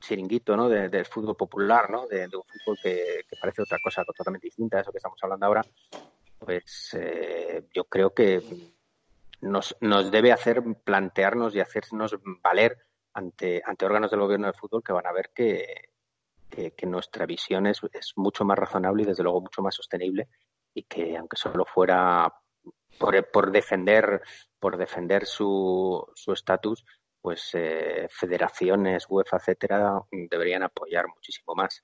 [0.00, 0.68] chiringuito ¿no?
[0.68, 2.06] del fútbol popular, ¿no?
[2.06, 5.62] de, un fútbol que, parece otra cosa totalmente distinta a eso que estamos hablando ahora,
[6.38, 8.42] pues eh, yo creo que
[9.42, 12.78] nos, nos debe hacer plantearnos y hacernos valer
[13.14, 15.88] ante, ante órganos del gobierno del fútbol que van a ver que,
[16.82, 17.80] nuestra visión es,
[18.16, 20.28] mucho más razonable y desde luego mucho más sostenible
[20.74, 22.32] y que aunque solo fuera
[22.98, 24.22] por, por defender
[24.60, 26.84] por defender su estatus,
[27.20, 31.82] pues eh, federaciones, UEFA, etcétera, deberían apoyar muchísimo más.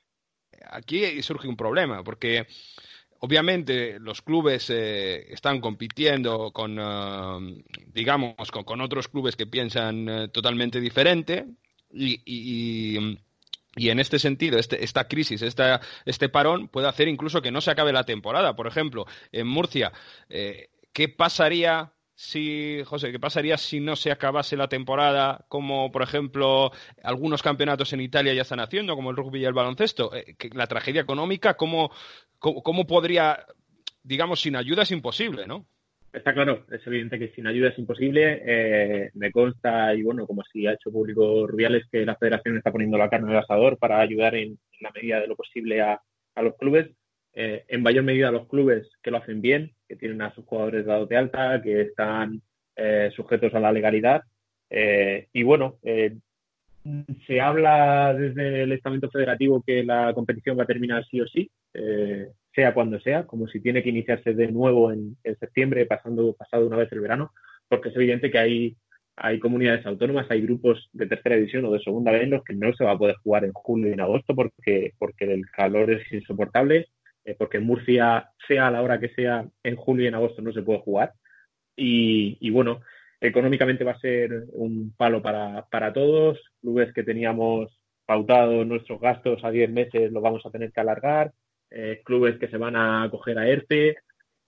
[0.70, 2.46] Aquí surge un problema, porque
[3.20, 10.80] obviamente los clubes eh, están compitiendo con, eh, digamos, con, otros clubes que piensan totalmente
[10.80, 11.46] diferente
[11.92, 13.18] y, y,
[13.76, 17.60] y, en este sentido, este, esta crisis, esta, este parón puede hacer incluso que no
[17.60, 18.56] se acabe la temporada.
[18.56, 19.92] Por ejemplo, en Murcia,
[20.96, 26.70] ¿qué pasaría si, José, ¿qué pasaría si no se acabase la temporada como, por ejemplo,
[27.02, 30.14] algunos campeonatos en Italia ya están haciendo, como el rugby y el baloncesto?
[30.14, 31.90] Eh, la tragedia económica, ¿cómo,
[32.38, 33.44] cómo, podría,
[34.02, 35.66] digamos, sin ayuda es imposible, ¿no?
[36.14, 38.42] Está claro, es evidente que sin ayuda es imposible.
[38.46, 42.72] Eh, me consta, y bueno, como si ha hecho público Rubiales, que la federación está
[42.72, 46.00] poniendo la carne en el asador para ayudar en, la medida de lo posible a,
[46.34, 46.88] a los clubes.
[47.38, 50.86] Eh, en mayor medida los clubes que lo hacen bien, que tienen a sus jugadores
[50.86, 52.40] dados de alta, que están
[52.76, 54.22] eh, sujetos a la legalidad.
[54.68, 56.16] Eh, y bueno, eh,
[57.26, 61.50] se habla desde el estamento federativo que la competición va a terminar sí o sí,
[62.54, 66.76] sea cuando sea, como si tiene que iniciarse de nuevo en, septiembre, pasando pasado una
[66.76, 67.32] vez el verano,
[67.68, 68.76] porque es evidente que hay,
[69.16, 72.54] hay comunidades autónomas, hay grupos de tercera división o de segunda vez en los que
[72.54, 75.90] no se va a poder jugar en julio y en agosto porque, porque el calor
[75.90, 76.86] es insoportable
[77.26, 80.40] eh, porque en Murcia, sea a la hora que sea, en julio y en agosto
[80.42, 81.12] no se puede jugar.
[81.76, 82.80] Y, bueno,
[83.20, 86.38] económicamente va a ser un palo para, para todos.
[86.60, 91.32] Clubes que teníamos pautados nuestros gastos a 10 meses los vamos a tener que alargar.
[91.70, 93.96] Eh, clubes que se van a coger a ERTE.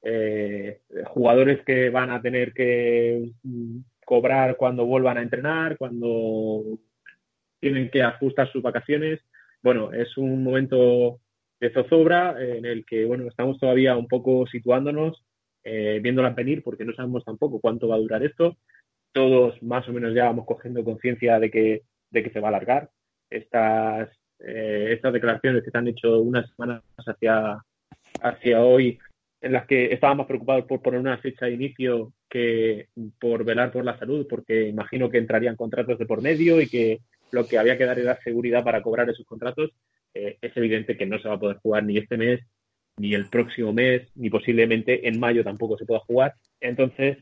[0.03, 6.63] Eh, jugadores que van a tener que mm, cobrar cuando vuelvan a entrenar, cuando
[7.59, 9.21] tienen que ajustar sus vacaciones.
[9.63, 11.21] Bueno, es un momento
[11.61, 15.25] de zozobra en el que, bueno, estamos todavía un poco situándonos,
[15.65, 18.57] eh, viéndola venir, porque no sabemos tampoco cuánto va a durar esto.
[19.13, 22.51] Todos más o menos ya vamos cogiendo conciencia de que, de que se va a
[22.51, 22.91] alargar.
[23.31, 27.59] Estas, eh, estas declaraciones que se han hecho unas semanas hacia,
[28.23, 28.99] hacia hoy,
[29.41, 32.89] en las que estábamos preocupados por poner una fecha de inicio que
[33.21, 37.01] por velar por la salud, porque imagino que entrarían contratos de por medio y que
[37.31, 39.71] lo que había que dar era seguridad para cobrar esos contratos.
[40.19, 42.41] Eh, es evidente que no se va a poder jugar ni este mes,
[42.97, 46.35] ni el próximo mes, ni posiblemente en mayo tampoco se pueda jugar.
[46.61, 47.19] Entonces,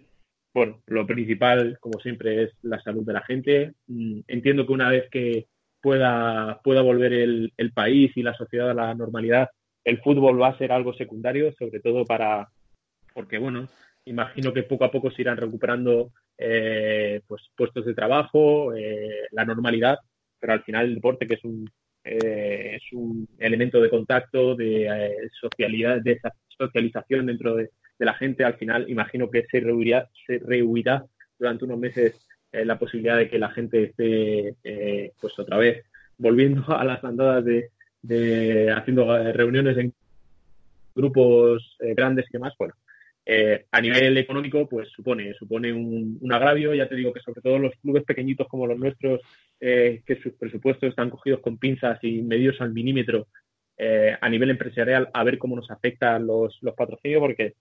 [0.54, 3.74] bueno, lo principal, como siempre, es la salud de la gente.
[3.86, 5.46] Mm, entiendo que una vez que
[5.82, 9.50] pueda, pueda volver el, país y la sociedad a la normalidad,
[9.84, 12.48] el fútbol va a ser algo secundario, sobre todo para,
[13.12, 13.68] porque bueno,
[14.06, 19.44] imagino que poco a poco se irán recuperando eh, pues puestos de trabajo, eh, la
[19.44, 19.98] normalidad,
[20.40, 21.68] pero al final el deporte, que es un,
[22.06, 26.20] eh, es un elemento de contacto, de socialidad, de
[26.56, 31.04] socialización dentro de, la gente, al final imagino que se rehuirá, se rehuirá
[31.38, 34.54] durante unos meses la posibilidad de que la gente esté
[35.20, 35.84] pues otra vez
[36.18, 37.70] volviendo a las andadas de,
[38.02, 39.94] de haciendo reuniones en
[40.94, 42.74] grupos grandes y demás, bueno,
[43.28, 46.72] eh, a nivel económico, pues supone, supone un, agravio.
[46.74, 49.20] Ya te digo que sobre todo los clubes pequeñitos como los nuestros,
[49.58, 53.26] eh, que sus presupuestos están cogidos con pinzas y medios al milímetro
[53.76, 57.54] eh, a nivel empresarial, a ver cómo nos afectan los, los patrocinios, porque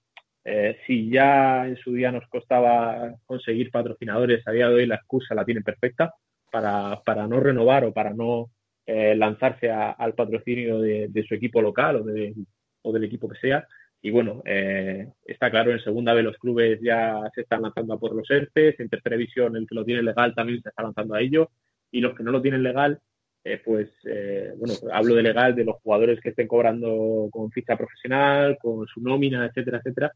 [0.85, 5.33] si ya en su día nos costaba conseguir patrocinadores, a día de hoy la excusa
[5.33, 6.13] la tienen perfecta
[6.51, 8.51] para, para no renovar o para no
[8.85, 12.35] lanzarse al patrocinio de, de, su equipo local o, de,
[12.83, 13.67] o del equipo que sea.
[14.05, 17.99] Y bueno, eh, está claro, en segunda vez los clubes ya se están lanzando a
[17.99, 21.15] por los ERTES, en tercera división el que lo tiene legal también se está lanzando
[21.15, 21.49] a ello,
[21.89, 22.99] y los que no lo tienen legal,
[23.43, 27.75] eh, pues eh, bueno, hablo de legal de los jugadores que estén cobrando con ficha
[27.75, 30.11] profesional, con su nómina, etcétera, etcétera,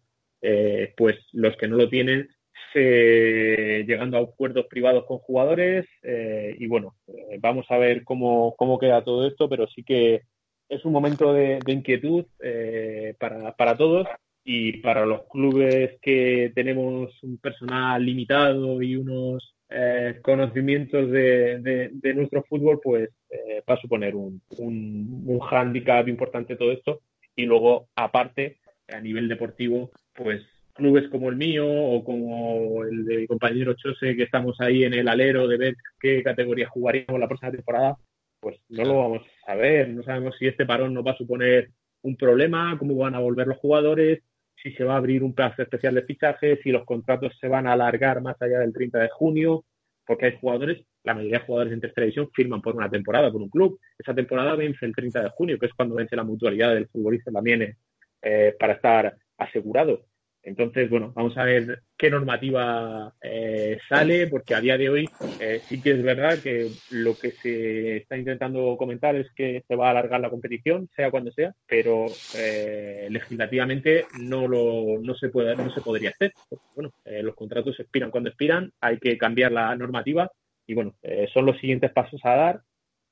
[0.96, 2.30] pues los que no lo tienen,
[2.76, 6.94] llegando a acuerdos privados con jugadores, y bueno,
[7.40, 10.22] vamos a ver cómo, cómo queda todo esto, pero sí que
[10.70, 14.08] es un momento de, inquietud eh, para, para, todos
[14.44, 22.14] y para los clubes que tenemos un personal limitado y unos eh, conocimientos de, de,
[22.14, 27.02] nuestro fútbol, pues eh, va a suponer un, un, un hándicap importante todo esto.
[27.36, 30.42] Y luego, aparte, a nivel deportivo, pues
[30.74, 34.94] clubes como el mío o como el de mi compañero Chose, que estamos ahí en
[34.94, 37.98] el alero de ver qué categoría jugaríamos la próxima temporada,
[38.40, 39.90] pues no lo vamos a ver.
[39.90, 41.72] No sabemos si este parón nos va a suponer
[42.02, 44.24] un problema, cómo van a volver los jugadores,
[44.62, 47.68] si se va a abrir un plazo especial de fichajes, si los contratos se van
[47.68, 49.66] a alargar más allá del 30 de junio,
[50.06, 53.42] porque hay jugadores, la mayoría de jugadores en tercera división firman por una temporada, por
[53.42, 53.80] un club.
[53.98, 57.32] Esa temporada vence el 30 de junio, que es cuando vence la mutualidad del futbolista
[57.32, 57.76] también
[58.22, 60.09] eh, para estar asegurado.
[60.44, 65.62] Entonces, bueno, vamos a ver qué normativa eh, sale, porque a día de hoy eh,
[65.68, 69.88] sí que es verdad que lo que se está intentando comentar es que se va
[69.88, 72.06] a alargar la competición, sea cuando sea, pero
[72.38, 76.34] eh, legislativamente no lo no se puede no se podría hacer.
[76.74, 80.32] Bueno, los contratos expiran cuando expiran, hay que cambiar la normativa
[80.66, 80.96] y bueno,
[81.34, 82.62] son los siguientes pasos a dar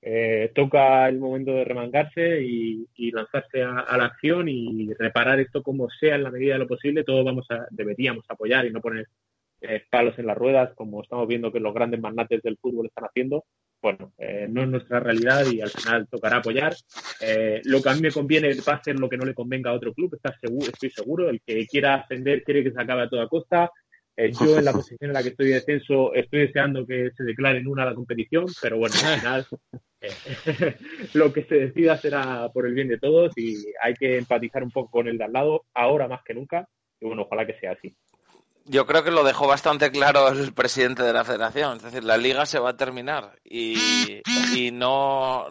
[0.02, 5.90] eh, toca el momento de remangarse y, lanzarse a, la acción y reparar esto como
[5.90, 7.04] sea en la medida de lo posible.
[7.04, 9.08] Todos vamos a, deberíamos apoyar y no poner
[9.62, 13.06] eh, palos en las ruedas como estamos viendo que los grandes magnates del fútbol están
[13.06, 13.46] haciendo.
[13.82, 16.76] Bueno, eh, no es nuestra realidad y al final tocará apoyar.
[17.64, 19.76] lo que a mí me conviene va a ser lo que no le convenga a
[19.76, 21.30] otro club, seguro, estoy seguro.
[21.30, 23.72] El que quiera ascender quiere que se acabe a toda costa.
[24.18, 27.60] Yo en la posición en la que estoy de descenso estoy deseando que se declare
[27.60, 29.48] en una la competición, pero bueno, al final
[31.14, 34.72] lo que se decida será por el bien de todos y hay que empatizar un
[34.72, 36.68] poco con el de al lado, ahora más que nunca,
[37.00, 37.96] y bueno, ojalá que sea así.
[38.66, 42.18] Yo creo que lo dejó bastante claro el presidente de la federación, es decir, la
[42.18, 45.48] liga se va a terminar y, no,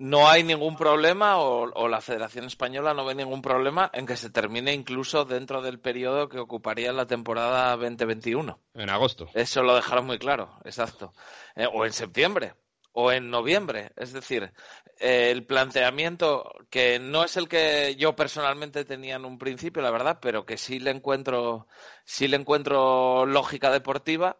[0.00, 4.30] no hay ningún problema o, la Federación Española no ve ningún problema en que se
[4.30, 8.58] termine incluso dentro del periodo que ocuparía la temporada 2021.
[8.72, 9.28] En agosto.
[9.34, 11.12] Eso lo dejaron muy claro, exacto.
[11.54, 12.54] Eh, o en septiembre
[12.92, 13.92] o en noviembre.
[13.94, 14.54] Es decir,
[14.98, 20.18] el planteamiento que no es el que yo personalmente tenía en un principio, la verdad,
[20.22, 21.66] pero que sí le encuentro,
[22.06, 24.38] sí le encuentro lógica deportiva,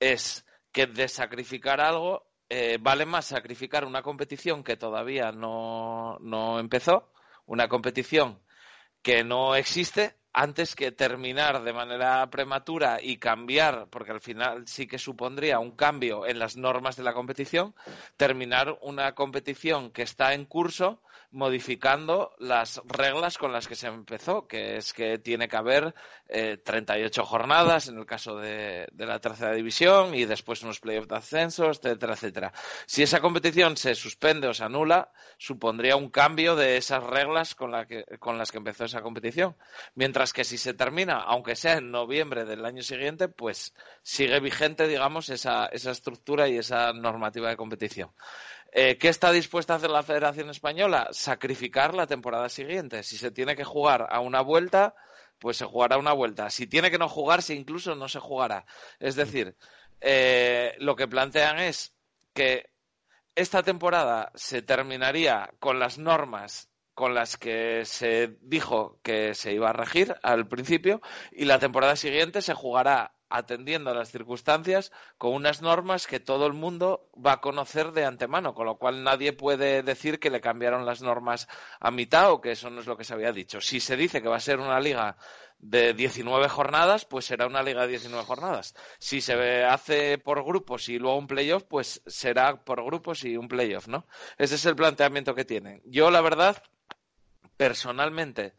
[0.00, 6.60] es que de sacrificar algo eh, vale más sacrificar una competición que todavía no, no
[6.60, 7.10] empezó,
[7.46, 8.40] una competición
[9.00, 14.86] que no existe, antes que terminar de manera prematura y cambiar, porque al final sí
[14.86, 17.74] que supondría un cambio en las normas de la competición,
[18.18, 21.00] terminar una competición que está en curso
[21.32, 25.94] modificando las reglas con las que se empezó, que es que tiene que haber
[26.28, 31.16] eh, 38 jornadas en el caso de, la tercera división y después unos playoffs de
[31.16, 32.52] ascenso, etcétera, etcétera.
[32.86, 37.72] Si esa competición se suspende o se anula, supondría un cambio de esas reglas con,
[38.18, 39.56] con las que empezó esa competición.
[39.94, 44.86] Mientras que si se termina, aunque sea en noviembre del año siguiente, pues sigue vigente,
[44.86, 48.10] digamos, esa, esa estructura y esa normativa de competición.
[48.74, 51.08] Eh, ¿Qué está dispuesta a hacer la Federación Española?
[51.12, 53.02] Sacrificar la temporada siguiente.
[53.02, 54.94] Si se tiene que jugar a una vuelta,
[55.38, 56.48] pues se jugará una vuelta.
[56.48, 58.64] Si tiene que no jugarse, incluso no se jugará.
[58.98, 59.56] Es decir,
[60.00, 61.94] eh, lo que plantean es
[62.32, 62.70] que
[63.34, 69.70] esta temporada se terminaría con las normas con las que se dijo que se iba
[69.70, 75.32] a regir al principio y la temporada siguiente se jugará atendiendo a las circunstancias con
[75.34, 79.32] unas normas que todo el mundo va a conocer de antemano, con lo cual nadie
[79.32, 81.48] puede decir que le cambiaron las normas
[81.80, 83.60] a mitad o que eso no es lo que se había dicho.
[83.60, 85.16] Si se dice que va a ser una liga
[85.58, 88.74] de 19 jornadas, pues será una liga de 19 jornadas.
[88.98, 93.48] Si se hace por grupos y luego un playoff, pues será por grupos y un
[93.48, 94.06] playoff, ¿no?
[94.36, 95.80] Ese es el planteamiento que tienen.
[95.84, 96.62] Yo, la verdad,
[97.56, 98.54] personalmente,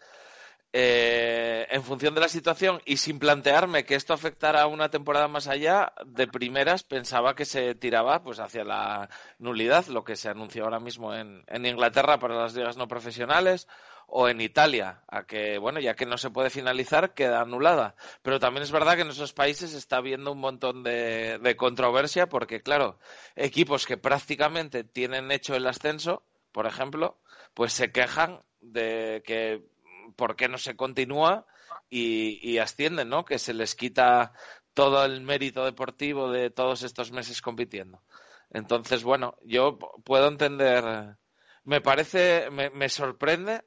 [0.76, 5.28] eh, en función de la situación y sin plantearme que esto afectara a una temporada
[5.28, 9.08] más allá, de primeras pensaba que se tiraba pues hacia la
[9.38, 13.68] nulidad, lo que se anunció ahora mismo en, Inglaterra para las ligas no profesionales
[14.08, 17.94] o en Italia, a que, bueno, ya que no se puede finalizar, queda anulada.
[18.24, 22.62] Pero también es verdad que en esos países está habiendo un montón de controversia porque,
[22.62, 22.98] claro,
[23.36, 27.20] equipos que prácticamente tienen hecho el ascenso, por ejemplo,
[27.54, 29.73] pues se quejan de que
[30.16, 31.46] por qué no se continúa
[31.90, 33.26] y, ascienden, ¿no?
[33.26, 34.34] Que se les quita
[34.74, 38.02] todo el mérito deportivo de todos estos meses compitiendo.
[38.50, 41.18] Entonces, bueno, yo puedo entender,
[41.64, 43.64] me parece, me, sorprende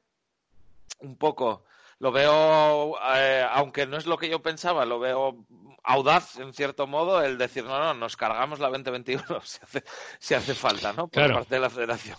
[0.99, 1.65] un poco,
[1.99, 5.45] lo veo, eh, aunque no es lo que yo pensaba, lo veo
[5.83, 9.83] audaz en cierto modo el decir, no, no, nos cargamos la 2021 si hace,
[10.19, 11.07] si hace falta, ¿no?
[11.07, 12.17] Por parte de la federación.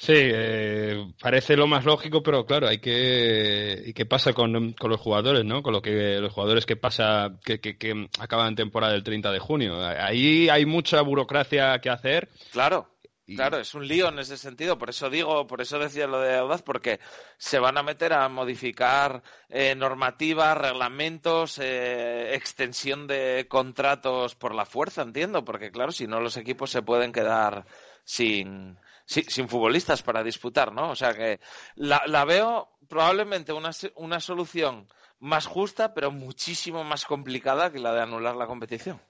[0.00, 3.82] Sí, eh, parece lo más lógico, pero claro, hay que.
[3.84, 5.60] ¿Y qué pasa con, con, los jugadores, no?
[5.60, 9.40] Con lo que los jugadores que pasa, que, que, que acaban temporada el 30 de
[9.40, 9.84] junio.
[9.84, 12.28] Ahí hay mucha burocracia que hacer.
[12.52, 12.94] Claro.
[13.26, 14.78] Claro, es un lío en ese sentido.
[14.78, 16.98] Por eso digo, por eso decía lo de Audaz, porque
[17.36, 24.64] se van a meter a modificar eh, normativas, reglamentos, eh, extensión de contratos por la
[24.64, 27.66] fuerza, entiendo, porque claro, si no los equipos se pueden quedar
[28.02, 30.90] sin, sin futbolistas para disputar, ¿no?
[30.90, 31.40] O sea que
[31.76, 34.86] la, veo probablemente una, una solución
[35.18, 39.00] más justa, pero muchísimo más complicada que la de anular la competición.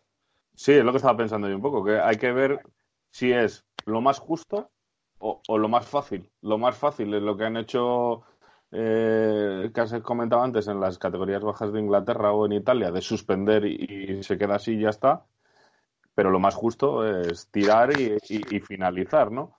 [0.55, 2.61] Sí, es lo que estaba pensando yo un poco, que hay que ver
[3.11, 4.71] si es lo más justo
[5.19, 6.31] o, lo más fácil.
[6.43, 8.23] Lo más fácil es lo que han hecho,
[8.71, 13.01] eh, que has comentado antes, en las categorías bajas de Inglaterra o en Italia, de
[13.01, 15.25] suspender y, se queda así y ya está.
[16.15, 19.58] Pero lo más justo es tirar y finalizar, ¿no?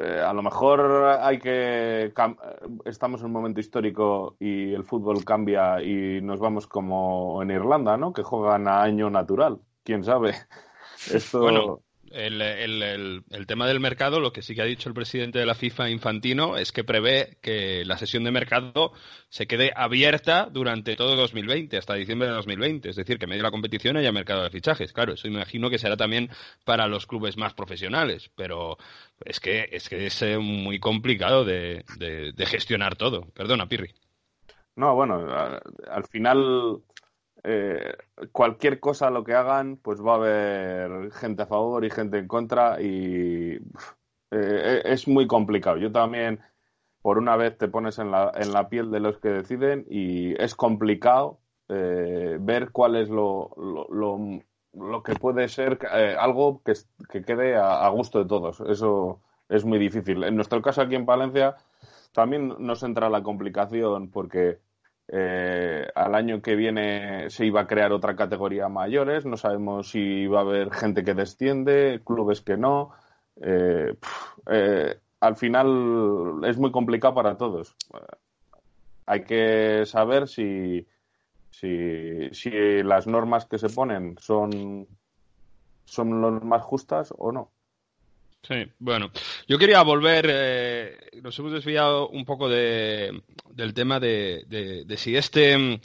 [0.00, 2.12] Eh, a lo mejor hay que.
[2.84, 7.96] Estamos en un momento histórico y el fútbol cambia y nos vamos como en Irlanda,
[7.96, 8.12] ¿no?
[8.12, 9.60] Que juegan a año natural.
[9.84, 10.34] ¿Quién sabe?
[11.12, 11.82] Esto
[12.14, 15.90] el, tema del mercado, lo que sí que ha dicho el presidente de la FIFA,
[15.90, 18.92] Infantino, es que prevé que la sesión de mercado
[19.28, 22.90] se quede abierta durante todo 2020, hasta diciembre de 2020.
[22.90, 24.92] Es decir, que medio de la competición haya mercado de fichajes.
[24.92, 26.30] Claro, eso imagino que será también
[26.64, 28.76] para los clubes más profesionales, pero
[29.24, 31.84] es que es, que es eh, muy complicado de,
[32.46, 33.26] gestionar todo.
[33.34, 33.92] Perdona, Pirri.
[34.74, 35.26] No, bueno,
[35.90, 36.82] al final
[37.44, 37.96] eh,
[38.30, 42.28] cualquier cosa lo que hagan, pues va a haber gente a favor y gente en
[42.28, 43.58] contra y
[44.30, 45.76] eh, es muy complicado.
[45.76, 46.40] Yo también,
[47.02, 50.40] por una vez, te pones en la, en la piel de los que deciden y
[50.40, 54.18] es complicado eh, ver cuál es lo, lo,
[54.72, 55.78] lo, que puede ser
[56.18, 56.74] algo que,
[57.10, 58.60] que quede a, a gusto de todos.
[58.60, 60.22] Eso es muy difícil.
[60.24, 61.56] En nuestro caso aquí en Palencia
[62.12, 64.60] también nos entra la complicación porque
[65.14, 70.26] eh, al año que viene se iba a crear otra categoría mayores, no sabemos si
[70.26, 72.92] va a haber gente que desciende, clubes que no.
[73.42, 73.94] Eh,
[74.50, 77.76] eh, al final es muy complicado para todos.
[79.04, 80.86] hay que saber si,
[81.50, 84.88] si, si, las normas que se ponen son,
[85.84, 87.50] son las más justas o no.
[88.42, 89.12] Sí, bueno,
[89.46, 94.96] yo quería volver, eh, nos hemos desviado un poco de, del tema de, de, de
[94.96, 95.80] si este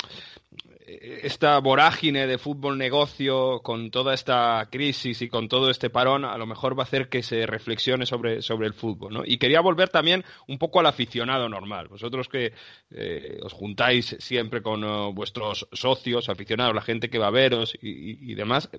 [0.87, 6.37] esta vorágine de fútbol negocio con toda esta crisis y con todo este parón a
[6.37, 9.23] lo mejor va a hacer que se reflexione sobre, sobre el fútbol, ¿no?
[9.25, 11.89] Y quería volver también un poco al aficionado normal.
[11.89, 12.53] Vosotros que
[12.91, 17.75] eh, os juntáis siempre con oh, vuestros socios, aficionados, la gente que va a veros
[17.81, 18.69] y, y, demás,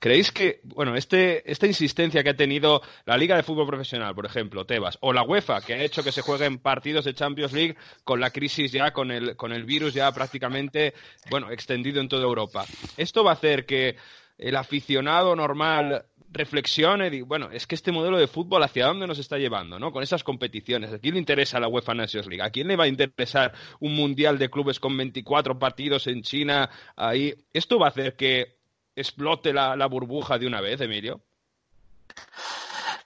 [0.00, 4.26] ¿creéis que, bueno, este, esta insistencia que ha tenido la Liga de Fútbol Profesional, por
[4.26, 7.76] ejemplo, Tebas, o la UEFA, que ha hecho que se jueguen partidos de Champions League
[8.02, 10.94] con la crisis ya, con el, con el virus ya prácticamente,
[11.30, 12.64] bueno, extendido en toda Europa.
[12.96, 13.96] Esto va a hacer que
[14.38, 19.18] el aficionado normal reflexione y bueno, es que este modelo de fútbol hacia dónde nos
[19.18, 19.92] está llevando, ¿no?
[19.92, 20.92] Con esas competiciones.
[20.92, 22.42] ¿A quién le interesa la UEFA Nations League?
[22.42, 26.70] ¿A quién le va a interesar un mundial de clubes con 24 partidos en China
[26.96, 27.34] ahí?
[27.52, 28.56] ¿Esto va a hacer que
[28.96, 31.20] explote la, burbuja de una vez, Emilio?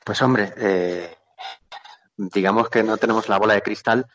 [0.05, 1.17] Pues hombre, eh,
[2.17, 4.07] digamos que no tenemos la bola de cristal,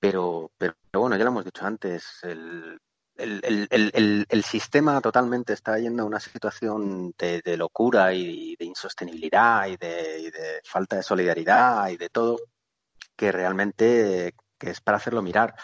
[0.00, 2.78] pero, pero, bueno, ya lo hemos dicho antes, el,
[3.18, 10.60] el, sistema totalmente está yendo a una situación de, locura y de insostenibilidad y de,
[10.64, 12.38] falta de solidaridad y de todo
[13.16, 15.54] que realmente que es para hacerlo mirar.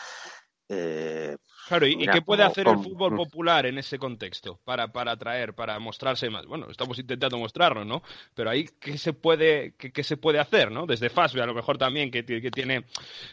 [0.69, 1.37] Eh,
[1.69, 3.17] claro, ¿y, qué puede hacer el fútbol mm.
[3.17, 6.47] popular en ese contexto para, para atraer, para mostrarse más?
[6.47, 8.03] Bueno, estamos intentando mostrarlo, ¿no?
[8.35, 10.87] Pero ahí, ¿qué se puede, qué, se puede hacer, ¿no?
[10.87, 12.85] Desde FASB, a lo mejor también, que, que tiene,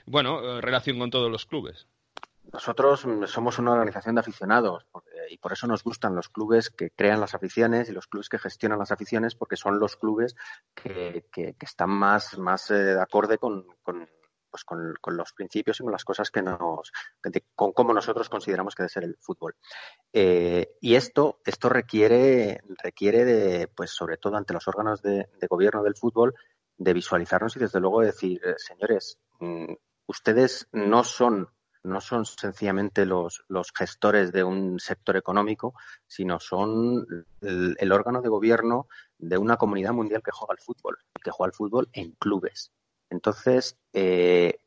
[0.06, 1.88] bueno, eh, relación con todos los clubes.
[2.54, 4.86] Nosotros somos una organización de aficionados
[5.30, 8.40] y por eso nos gustan los clubes que crean las aficiones y los clubes que
[8.40, 10.36] gestionan las aficiones porque son los clubes
[10.76, 13.66] que, que, están más, más eh, de acorde con,
[14.52, 16.92] pues con, los principios y con las cosas que nos,
[17.56, 19.56] con cómo nosotros consideramos que debe ser el fútbol.
[20.12, 25.84] Eh, y esto, esto requiere, requiere de, pues sobre todo ante los órganos de, gobierno
[25.84, 26.36] del fútbol,
[26.78, 29.74] de visualizarnos y desde luego decir, eh, señores, mm,
[30.08, 31.50] ustedes no son
[31.84, 35.74] no son sencillamente los, los gestores de un sector económico,
[36.08, 41.32] sino son el, órgano de gobierno de una comunidad mundial que juega al fútbol, que
[41.32, 42.72] juega al fútbol en clubes.
[43.10, 44.60] Entonces, eh,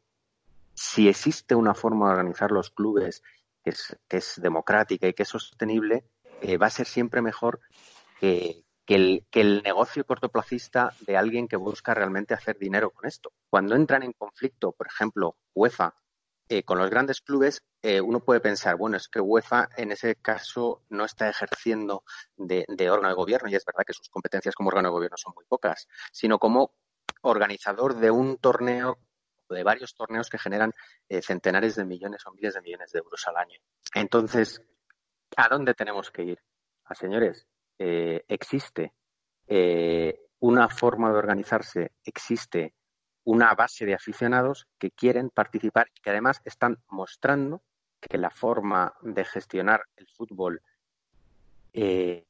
[0.74, 3.22] si existe una forma de organizar los clubes
[3.62, 3.72] que
[4.16, 6.04] es, democrática y que es sostenible,
[6.42, 7.60] eh, va a ser siempre mejor
[8.20, 13.32] que, el, negocio cortoplacista de alguien que busca realmente hacer dinero con esto.
[13.48, 15.94] Cuando entran en conflicto, por ejemplo, UEFA
[16.48, 17.62] eh, con los grandes clubes,
[18.02, 22.02] uno puede pensar, bueno, es que UEFA en ese caso no está ejerciendo
[22.34, 25.34] de, órgano de gobierno, y es verdad que sus competencias como órgano de gobierno son
[25.34, 26.72] muy pocas, sino como
[27.20, 28.98] organizador de un torneo,
[29.50, 30.72] de varios torneos que generan
[31.08, 33.58] eh, centenares de millones o miles de millones de euros al año.
[33.94, 34.62] Entonces,
[35.36, 36.42] ¿a dónde tenemos que ir?
[36.84, 37.46] Ah, señores,
[37.78, 38.94] eh, existe
[39.46, 42.74] eh, una forma de organizarse, existe
[43.24, 47.62] una base de aficionados que quieren participar y que además están mostrando
[48.00, 50.60] que la forma de gestionar el fútbol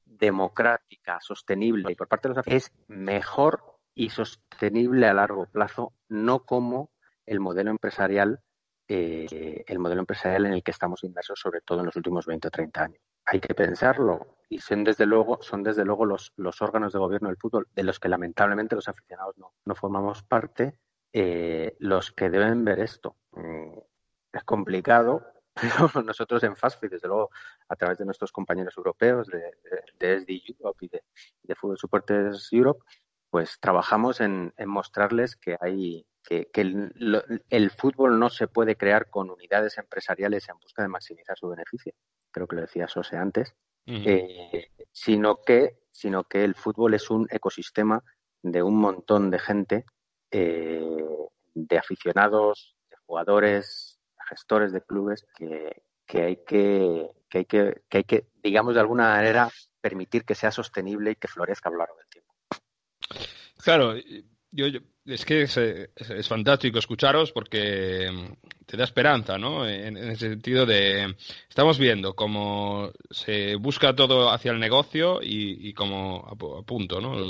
[0.04, 5.92] democrática, sostenible y por parte de los aficionados es mejor y sostenible a largo plazo,
[6.08, 6.90] no como
[7.26, 8.40] el modelo empresarial,
[8.88, 12.48] eh, el modelo empresarial en el que estamos inmersos, sobre todo en los últimos 20
[12.48, 13.00] o 30 años.
[13.24, 17.28] Hay que pensarlo y son desde luego, son desde luego los, los órganos de gobierno
[17.28, 20.78] del fútbol, de los que lamentablemente los aficionados no, formamos parte,
[21.12, 23.16] eh, los que deben ver esto.
[23.32, 23.78] Mm,
[24.32, 27.30] es complicado, pero nosotros en FASFI, desde luego,
[27.68, 29.42] a través de nuestros compañeros europeos de,
[29.98, 31.02] de, SD Europe y de,
[31.42, 32.84] de Fútbol Supporters Europe,
[33.30, 39.78] pues trabajamos en, mostrarles que hay que, el, fútbol no se puede crear con unidades
[39.78, 41.92] empresariales en busca de maximizar su beneficio.
[42.30, 43.56] Creo que lo decía Sose antes.
[43.86, 48.02] Eh, sino que sino que el fútbol es un ecosistema
[48.42, 49.84] de un montón de gente,
[50.30, 50.82] eh,
[51.54, 55.82] de aficionados, de jugadores, gestores de clubes que,
[56.20, 59.48] hay que, que hay que, que hay que, digamos de alguna manera,
[59.80, 62.34] permitir que sea sostenible y que florezca a lo largo del tiempo.
[63.62, 63.94] Claro,
[64.50, 64.66] yo,
[65.06, 69.68] es que es, fantástico escucharos porque mm, te da esperanza, ¿no?
[69.68, 71.14] En, el sentido de,
[71.48, 77.26] estamos viendo cómo se busca todo hacia el negocio y, como a, punto, ¿no?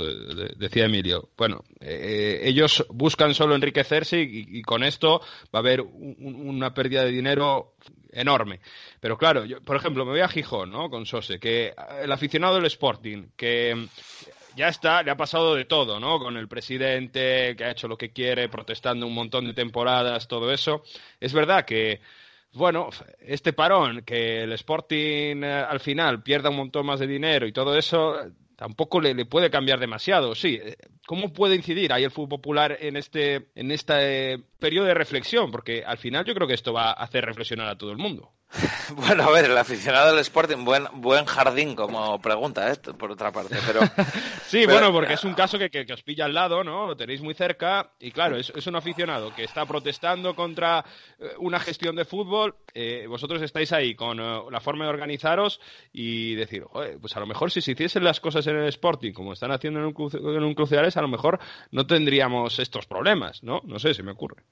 [0.57, 1.29] decía Emilio.
[1.37, 5.19] Bueno, eh, ellos buscan solo enriquecerse y, con esto
[5.53, 7.75] va a haber una pérdida de dinero
[8.11, 8.61] enorme.
[9.01, 10.89] Pero claro, yo, por ejemplo, me voy a Gijón, ¿no?
[10.89, 13.87] Con Sose, que el aficionado del Sporting, que
[14.55, 16.19] ya está, le ha pasado de todo, ¿no?
[16.19, 20.51] Con el presidente que ha hecho lo que quiere, protestando un montón de temporadas, todo
[20.51, 20.83] eso.
[21.19, 22.01] Es verdad que,
[22.53, 22.89] bueno,
[23.19, 27.51] este parón, que el Sporting eh, al final pierda un montón más de dinero y
[27.51, 28.15] todo eso,
[28.55, 30.35] tampoco le, puede cambiar demasiado.
[30.35, 34.93] Sí, eh, ¿cómo puede incidir ahí el fútbol popular en este, en este periodo de
[34.93, 35.51] reflexión?
[35.51, 38.31] Porque al final yo creo que esto va a hacer reflexionar a todo el mundo.
[38.95, 42.75] Bueno, a ver, el aficionado del Sporting, buen, buen jardín como pregunta, ¿eh?
[42.97, 43.57] por otra parte.
[43.65, 43.81] Pero,
[44.47, 46.87] sí, bueno, porque es un caso que, que, os pilla al lado, ¿no?
[46.87, 50.83] Lo tenéis muy cerca y claro, es, es un aficionado que está protestando contra
[51.19, 52.55] eh, una gestión de fútbol.
[52.73, 55.59] Eh, vosotros estáis ahí con eh, la forma de organizaros
[55.91, 56.63] y decir,
[57.01, 59.79] pues a lo mejor si se hiciesen las cosas en el Sporting como están haciendo
[59.79, 61.39] en un, en un Cruciales, a lo mejor
[61.71, 63.61] no tendríamos estos problemas, ¿no?
[63.65, 64.43] No sé, se me ocurre.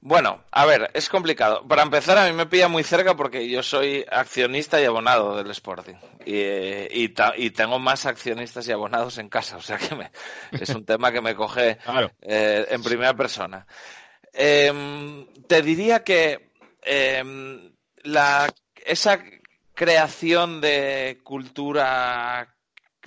[0.00, 1.66] Bueno, a ver, es complicado.
[1.66, 5.50] Para empezar, a mí me pilla muy cerca porque yo soy accionista y abonado del
[5.50, 5.96] Sporting.
[6.24, 7.08] Y,
[7.50, 9.56] tengo más accionistas y abonados en casa.
[9.56, 10.10] O sea que
[10.52, 11.78] es un tema que me coge
[12.22, 13.66] eh, en primera persona.
[14.32, 16.52] Em, te diría que
[16.82, 17.72] em,
[18.84, 19.18] esa
[19.74, 22.54] creación de cultura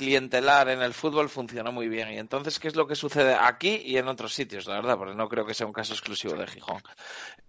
[0.01, 2.11] clientelar en el fútbol funciona muy bien.
[2.11, 4.65] Y entonces, ¿qué es lo que sucede aquí y en otros sitios?
[4.65, 6.81] La verdad, porque no creo que sea un caso exclusivo de Gijón.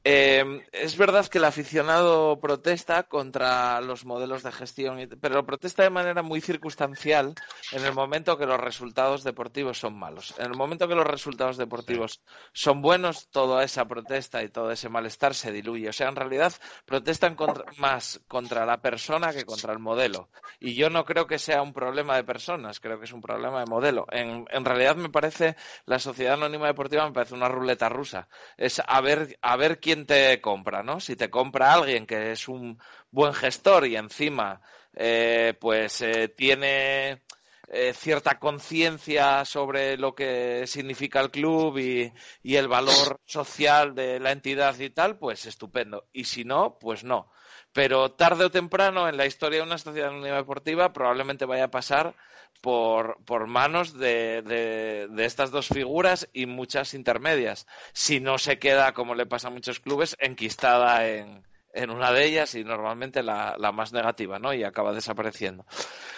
[0.05, 5.91] Eh, es verdad que el aficionado protesta contra los modelos de gestión, pero protesta de
[5.91, 7.35] manera muy circunstancial
[7.71, 10.35] en el momento que los resultados deportivos son malos.
[10.39, 12.21] En el momento que los resultados deportivos
[12.53, 15.89] son buenos, toda esa protesta y todo ese malestar se diluye.
[15.89, 16.53] O sea, en realidad
[16.85, 17.37] protestan
[17.79, 20.31] más contra la persona que contra el modelo.
[20.59, 23.61] Y yo no creo que sea un problema de personas, creo que es un problema
[23.61, 24.07] de modelo.
[24.11, 28.29] En, realidad me parece, la sociedad anónima deportiva me parece una ruleta rusa.
[28.57, 31.01] Es a ver quién te compra, ¿no?
[31.01, 32.79] Si te compra alguien que es un
[33.11, 34.61] buen gestor y encima,
[34.95, 37.23] eh, pues eh, tiene
[37.69, 42.13] eh, cierta conciencia sobre lo que significa el club y,
[42.43, 46.09] y, el valor social de la entidad y tal, pues estupendo.
[46.13, 47.31] Y si no, pues no.
[47.73, 51.71] Pero tarde o temprano en la historia de una sociedad anónima deportiva probablemente vaya a
[51.71, 52.15] pasar
[52.61, 57.67] por, por manos de, de, estas dos figuras y muchas intermedias.
[57.93, 62.25] Si no se queda, como le pasa a muchos clubes, enquistada en, en una de
[62.25, 64.53] ellas y normalmente la, la más negativa, ¿no?
[64.53, 65.67] Y acaba desapareciendo.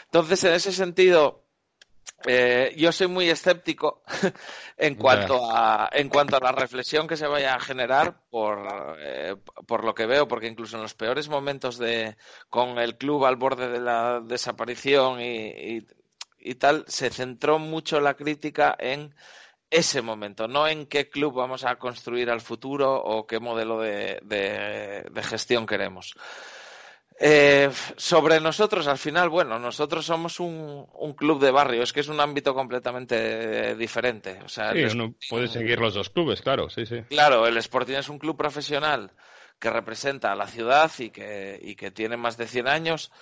[0.07, 1.44] Entonces, en ese sentido,
[2.27, 4.03] eh, yo soy muy escéptico
[4.79, 9.37] en cuanto a en cuanto a la reflexión que se vaya a generar por, eh,
[9.67, 12.17] por lo que veo, porque incluso en los peores momentos de
[12.49, 15.87] con el club al borde de la desaparición y,
[16.39, 19.15] y, tal, se centró mucho la crítica en
[19.71, 24.21] ese momento, no en qué club vamos a construir al futuro o qué modelo de,
[24.23, 26.15] de gestión queremos.
[27.21, 30.87] Eh, sobre nosotros, al final, bueno, nosotros somos un,
[31.17, 34.41] club de barrio, es que es un ámbito completamente diferente.
[34.45, 37.03] O sea, sí, uno puede seguir los dos clubes, claro, sí, sí.
[37.09, 39.13] Claro, el Sporting es un club profesional
[39.61, 43.13] que representa a la ciudad y que, y que tiene más de 100 años.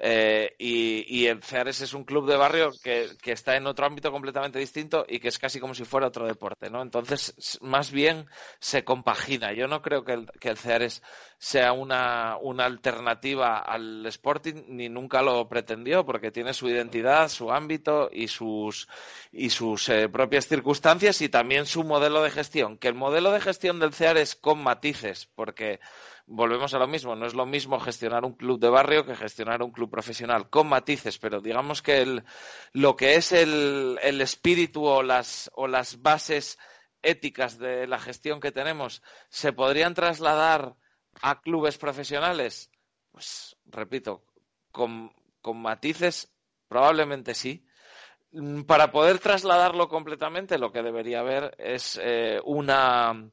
[0.00, 4.58] Eh, y, el Ceares es un club de barrio que, está en otro ámbito completamente
[4.58, 6.82] distinto y que es casi como si fuera otro deporte, ¿no?
[6.82, 8.26] Entonces, más bien
[8.60, 9.52] se compagina.
[9.52, 11.02] Yo no creo que el, que Ceares
[11.38, 17.50] sea una, una, alternativa al Sporting, ni nunca lo pretendió, porque tiene su identidad, su
[17.50, 18.88] ámbito y sus,
[19.32, 22.78] y sus eh, propias circunstancias y también su modelo de gestión.
[22.78, 25.80] Que el modelo de gestión del Ceares con matices, porque
[26.28, 29.62] volvemos a lo mismo, no es lo mismo gestionar un club de barrio que gestionar
[29.62, 32.24] un club profesional, con matices, pero digamos que el,
[32.72, 36.58] lo que es el, el espíritu o las, o las bases
[37.02, 40.76] éticas de la gestión que tenemos se podrían trasladar
[41.22, 42.70] a clubes profesionales?
[43.10, 44.24] Pues repito,
[44.70, 46.32] con, con matices
[46.68, 47.64] probablemente sí.
[48.66, 53.30] Para poder trasladarlo completamente, lo que debería haber es eh, una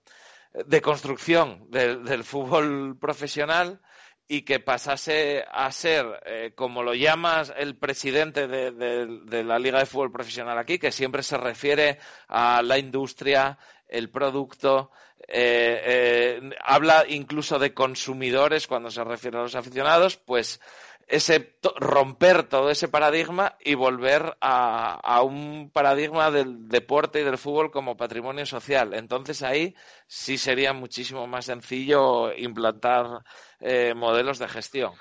[0.65, 3.81] deconstrucción del, del fútbol profesional
[4.27, 9.79] y que pasase a ser, eh, como lo llamas el presidente de, de, la Liga
[9.79, 14.91] de Fútbol Profesional aquí, que siempre se refiere a la industria, el producto,
[15.27, 20.59] eh, eh, habla incluso de consumidores cuando se refiere a los aficionados, pues
[21.07, 27.71] ese romper todo ese paradigma y volver a, un paradigma del deporte y del fútbol
[27.71, 28.93] como patrimonio social.
[28.93, 29.75] Entonces ahí
[30.07, 33.23] sí sería muchísimo más sencillo implantar
[33.59, 34.93] eh, modelos de gestión.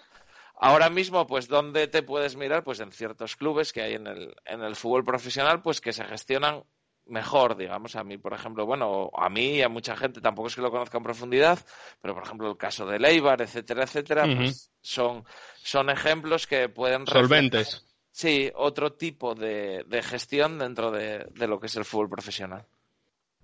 [0.57, 2.63] Ahora mismo, pues, ¿dónde te puedes mirar?
[2.63, 6.05] Pues en ciertos clubes que hay en el, en el fútbol profesional, pues que se
[6.05, 6.65] gestionan
[7.07, 10.55] mejor, digamos, a mí, por ejemplo, bueno, a mí y a mucha gente, tampoco es
[10.55, 11.59] que lo conozca en profundidad,
[12.01, 15.25] pero por ejemplo el caso de Leibar, etcétera, etcétera, pues son,
[15.57, 17.07] son ejemplos que pueden...
[17.07, 17.87] Solventes.
[18.11, 22.65] Sí, otro tipo de, de gestión dentro de, de, lo que es el fútbol profesional.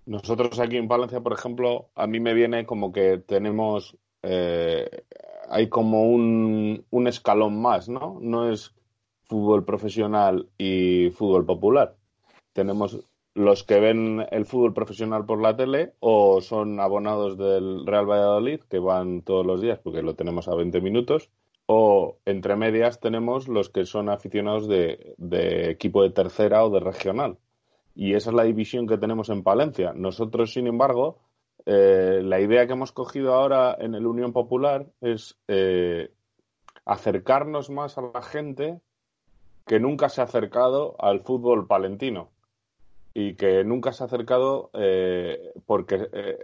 [0.06, 4.88] Nosotros aquí en Valencia, por ejemplo, a mí me viene como que tenemos, eh,
[5.48, 8.18] hay como un, un escalón más, ¿no?
[8.20, 8.72] No es
[9.24, 11.96] fútbol profesional y fútbol popular.
[12.52, 12.98] Tenemos
[13.34, 18.60] los que ven el fútbol profesional por la tele o son abonados del Real Valladolid,
[18.62, 21.30] que van todos los días porque lo tenemos a 20 minutos,
[21.66, 27.38] o entre medias tenemos los que son aficionados de, equipo de tercera o de regional.
[27.94, 29.92] Y esa es la división que tenemos en Palencia.
[29.94, 31.18] Nosotros, sin embargo,
[31.66, 36.10] eh, la idea que hemos cogido ahora en el Unión Popular es eh,
[36.84, 38.80] acercarnos más a la gente
[39.66, 42.30] que nunca se ha acercado al fútbol palentino
[43.20, 46.38] y que nunca se ha acercado eh, porque eh,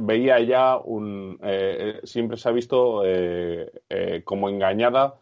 [0.00, 3.02] veía ya un eh, siempre se ha visto
[4.24, 5.14] como engañada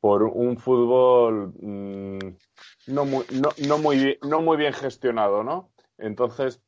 [0.00, 2.18] por un fútbol mm,
[2.88, 5.70] no, muy, no, no, muy, no muy bien gestionado, ¿no?
[5.98, 6.60] Entonces,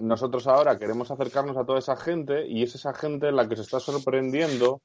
[0.00, 3.62] nosotros ahora queremos acercarnos a toda esa gente y es esa gente la que se
[3.62, 4.80] está sorprendiendo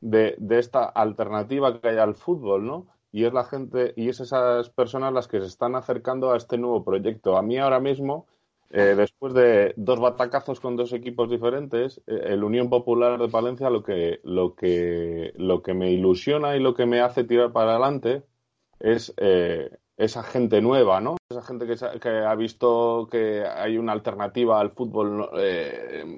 [0.00, 2.86] de, de esta alternativa que hay al fútbol, ¿no?
[3.12, 6.58] Y es la gente y es esas personas las que se están acercando a este
[6.58, 7.36] nuevo proyecto.
[7.36, 8.26] A mí ahora mismo,
[8.70, 13.70] eh, después de dos batacazos con dos equipos diferentes, eh, el Unión Popular de Palencia
[13.70, 17.72] lo que, lo que, lo que me ilusiona y lo que me hace tirar para
[17.72, 18.24] adelante
[18.78, 21.16] es eh, esa gente nueva, ¿no?
[21.30, 25.30] Esa gente que, que, ha visto que hay una alternativa al fútbol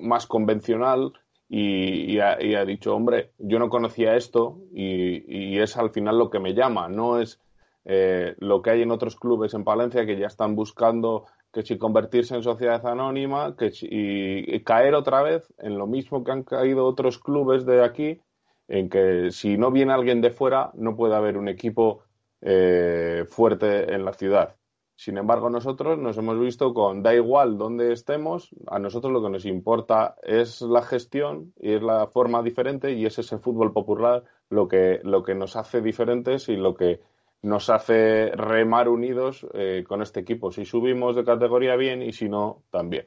[0.02, 1.12] más convencional
[1.52, 6.54] y, ha, dicho, hombre, yo no conocía esto y, es al final lo que me
[6.54, 7.40] llama, no es
[7.84, 11.76] eh, lo que hay en otros clubes en Palencia que ya están buscando que si
[11.76, 16.86] convertirse en sociedad anónima que y, caer otra vez en lo mismo que han caído
[16.86, 18.20] otros clubes de aquí,
[18.68, 22.04] en que si no viene alguien de fuera no puede haber un equipo
[22.42, 24.54] eh, fuerte en la ciudad.
[25.00, 29.30] Sin embargo, nosotros nos hemos visto con da igual dónde estemos, a nosotros lo que
[29.30, 34.24] nos importa es la gestión y es la forma diferente y es ese fútbol popular
[34.50, 37.00] lo que, lo que nos hace diferentes y lo que
[37.40, 40.52] nos hace remar unidos eh, con este equipo.
[40.52, 43.06] Si subimos de categoría bien y si no, también.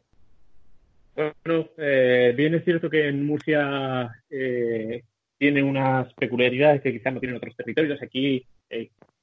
[1.16, 5.04] Bueno, eh, bien es cierto que en Murcia eh,
[5.38, 8.02] tiene unas peculiaridades que quizás no tienen otros territorios.
[8.02, 8.44] Aquí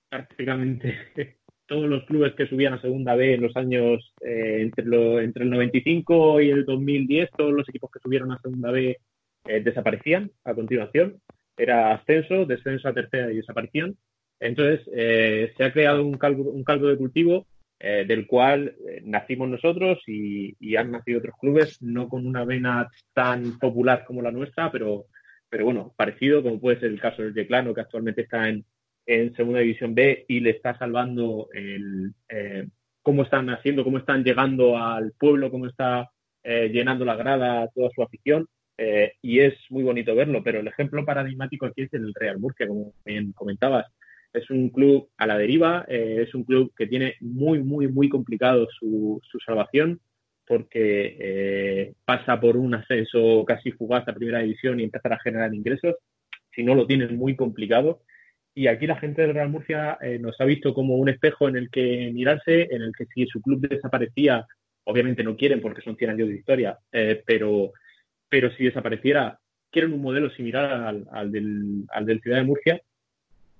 [0.08, 1.38] prácticamente
[1.70, 5.44] todos los clubes que subían a Segunda B en los años eh, entre, lo, entre
[5.44, 8.98] el 95 y el 2010, todos los equipos que subieron a Segunda B
[9.46, 11.20] eh, desaparecían a continuación.
[11.56, 13.96] Era ascenso, descenso a tercera y desaparición.
[14.40, 17.46] Entonces, eh, se ha creado un caldo, un caldo de cultivo
[17.82, 23.58] del cual nacimos nosotros y, y, han nacido otros clubes, no con una vena tan
[23.58, 25.06] popular como la nuestra, pero,
[25.48, 28.66] pero bueno, parecido, como puede ser el caso del Yeclano, que actualmente está en,
[29.06, 32.66] en Segunda División B y le está salvando el, eh,
[33.02, 36.10] cómo están haciendo, cómo están llegando al pueblo, cómo está
[36.42, 38.46] eh, llenando la grada toda su afición.
[38.78, 42.66] Eh, y es muy bonito verlo, pero el ejemplo paradigmático aquí es el Real Murcia,
[42.66, 43.86] como bien comentabas.
[44.32, 48.68] Es un club a la deriva, es un club que tiene muy, muy, muy complicado
[48.78, 50.00] su, su salvación
[50.46, 55.96] porque pasa por un ascenso casi fugaz a primera división y empezar a generar ingresos.
[56.54, 58.02] Si no, lo tienen muy complicado
[58.54, 61.56] y aquí la gente del Real Murcia eh, nos ha visto como un espejo en
[61.56, 64.46] el que mirarse, en el que si su club desaparecía,
[64.84, 67.72] obviamente no quieren porque son 100 años de historia, eh, pero,
[68.28, 69.38] pero si desapareciera,
[69.70, 72.82] quieren un modelo similar al, al, del, al del Ciudad de Murcia.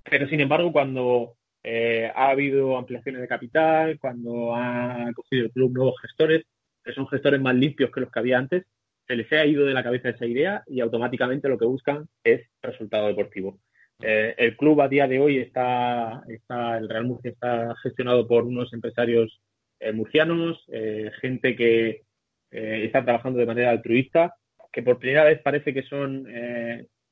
[0.03, 5.72] Pero sin embargo, cuando eh, ha habido ampliaciones de capital, cuando ha cogido el club
[5.72, 6.45] nuevos gestores,
[6.82, 8.64] que son gestores más limpios que los que había antes,
[9.07, 12.43] se les ha ido de la cabeza esa idea y automáticamente lo que buscan es
[12.62, 13.59] resultado deportivo.
[14.03, 18.72] Eh, el club a día de hoy está, el Real Murcia está gestionado por unos
[18.72, 19.40] empresarios
[19.78, 22.03] eh, murcianos, eh, gente que
[22.51, 24.34] está trabajando de manera altruista,
[24.72, 26.26] que por primera vez parece que son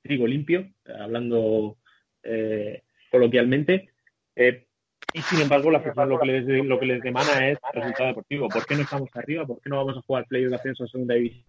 [0.03, 0.69] trigo limpio,
[0.99, 1.77] hablando
[3.09, 3.91] coloquialmente.
[4.35, 8.49] y sin embargo, la FIFA lo que les, lo que les demanda es resultado deportivo.
[8.49, 9.47] ¿Por qué no estamos arriba?
[9.47, 11.45] ¿Por qué no vamos a jugar play de ascenso a segunda división?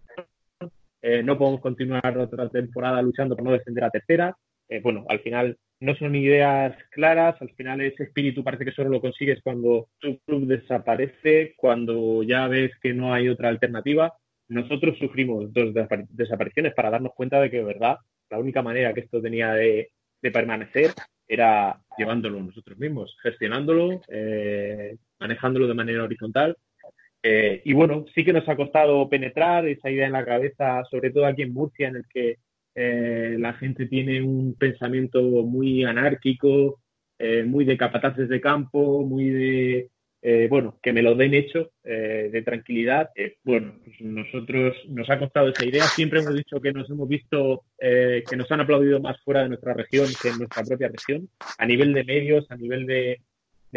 [1.24, 4.36] no podemos continuar otra temporada luchando por no descender a tercera.
[4.70, 8.88] Eh, bueno, al final no son ideas claras, al final ese espíritu parece que solo
[8.88, 14.14] lo consigues cuando tu club desaparece, cuando ya ves que no hay otra alternativa.
[14.48, 15.74] Nosotros sufrimos dos
[16.10, 17.98] desapariciones para darnos cuenta de que, de verdad,
[18.30, 19.90] la única manera que esto tenía de,
[20.20, 20.90] permanecer
[21.26, 26.56] era llevándolo nosotros mismos, gestionándolo, eh, manejándolo de manera horizontal.
[27.22, 31.10] Eh, y bueno, sí que nos ha costado penetrar esa idea en la cabeza, sobre
[31.10, 32.36] todo aquí en Murcia, en el que
[32.74, 36.80] eh, la gente tiene un pensamiento muy anárquico,
[37.18, 39.88] eh, muy de capataces de campo, muy de,
[40.22, 43.10] eh, bueno, que me lo den hecho, de tranquilidad.
[43.42, 45.82] bueno, pues nosotros nos ha costado esa idea.
[45.84, 49.74] Siempre hemos dicho que nos hemos visto, que nos han aplaudido más fuera de nuestra
[49.74, 51.28] región que en nuestra propia región.
[51.58, 53.20] A nivel de medios, a nivel de,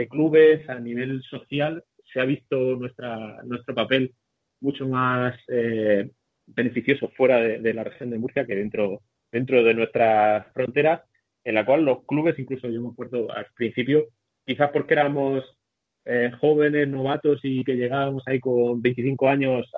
[0.10, 4.14] clubes, a nivel social, se ha visto nuestro papel
[4.62, 5.36] mucho más
[6.48, 11.02] beneficioso fuera de, la región de Murcia que dentro, dentro de nuestras fronteras,
[11.44, 14.08] en la cual los clubes, incluso yo me acuerdo al principio,
[14.46, 15.44] quizás porque éramos
[16.06, 19.72] eh, jóvenes, novatos y que llegábamos ahí con 25 años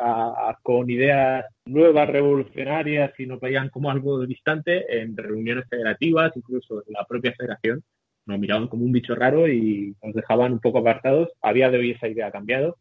[0.63, 6.93] con ideas nuevas, revolucionarias y nos veían como algo distante en reuniones federativas, incluso en
[6.93, 7.84] la propia federación,
[8.26, 11.30] nos miraban como un bicho raro y nos dejaban un poco apartados.
[11.41, 12.78] A día de hoy esa idea cambiado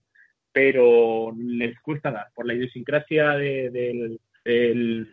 [0.55, 2.29] pero les cuesta dar.
[2.33, 4.21] Por la idiosincrasia del,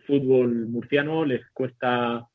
[0.05, 2.27] fútbol murciano, les cuesta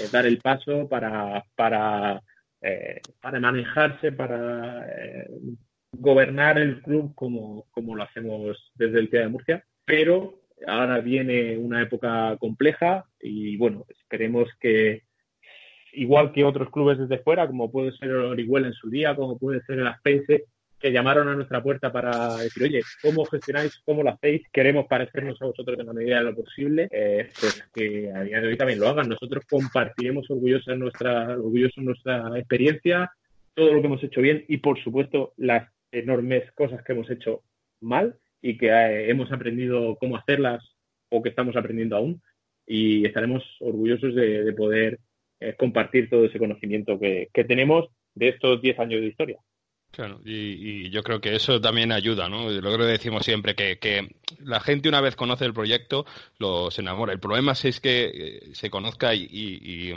[0.00, 2.22] eh, dar el paso para, para,
[2.60, 5.26] eh, para manejarse, para eh,
[5.90, 9.64] gobernar el club como, como lo hacemos desde el Ciudad de Murcia.
[9.84, 15.02] Pero ahora viene una época compleja y bueno, esperemos que
[15.94, 19.36] igual que otros clubes desde fuera, como puede ser el Orihuela en su día, como
[19.36, 20.44] puede ser el Aspense,
[20.82, 23.80] que llamaron a nuestra puerta para decir, oye, ¿cómo gestionáis?
[23.84, 24.42] ¿Cómo lo hacéis?
[24.52, 28.40] Queremos parecernos a vosotros en la medida de lo posible, eh, pues que a día
[28.40, 29.08] de hoy también lo hagan.
[29.08, 33.12] Nosotros compartiremos orgullosos nuestra, orgullosos nuestra experiencia,
[33.54, 37.42] todo lo que hemos hecho bien y, por supuesto, las enormes cosas que hemos hecho
[37.80, 40.64] mal y que eh, hemos aprendido cómo hacerlas
[41.10, 42.20] o que estamos aprendiendo aún
[42.66, 44.98] y estaremos orgullosos de, poder
[45.38, 49.38] eh, compartir todo ese conocimiento que, que tenemos de estos 10 años de historia.
[49.92, 52.48] Claro, y, yo creo que eso también ayuda, ¿no?
[52.48, 54.08] Lo que decimos siempre, que, que,
[54.42, 56.06] la gente una vez conoce el proyecto,
[56.38, 57.12] lo, se enamora.
[57.12, 59.94] El problema es que eh, se conozca y, y,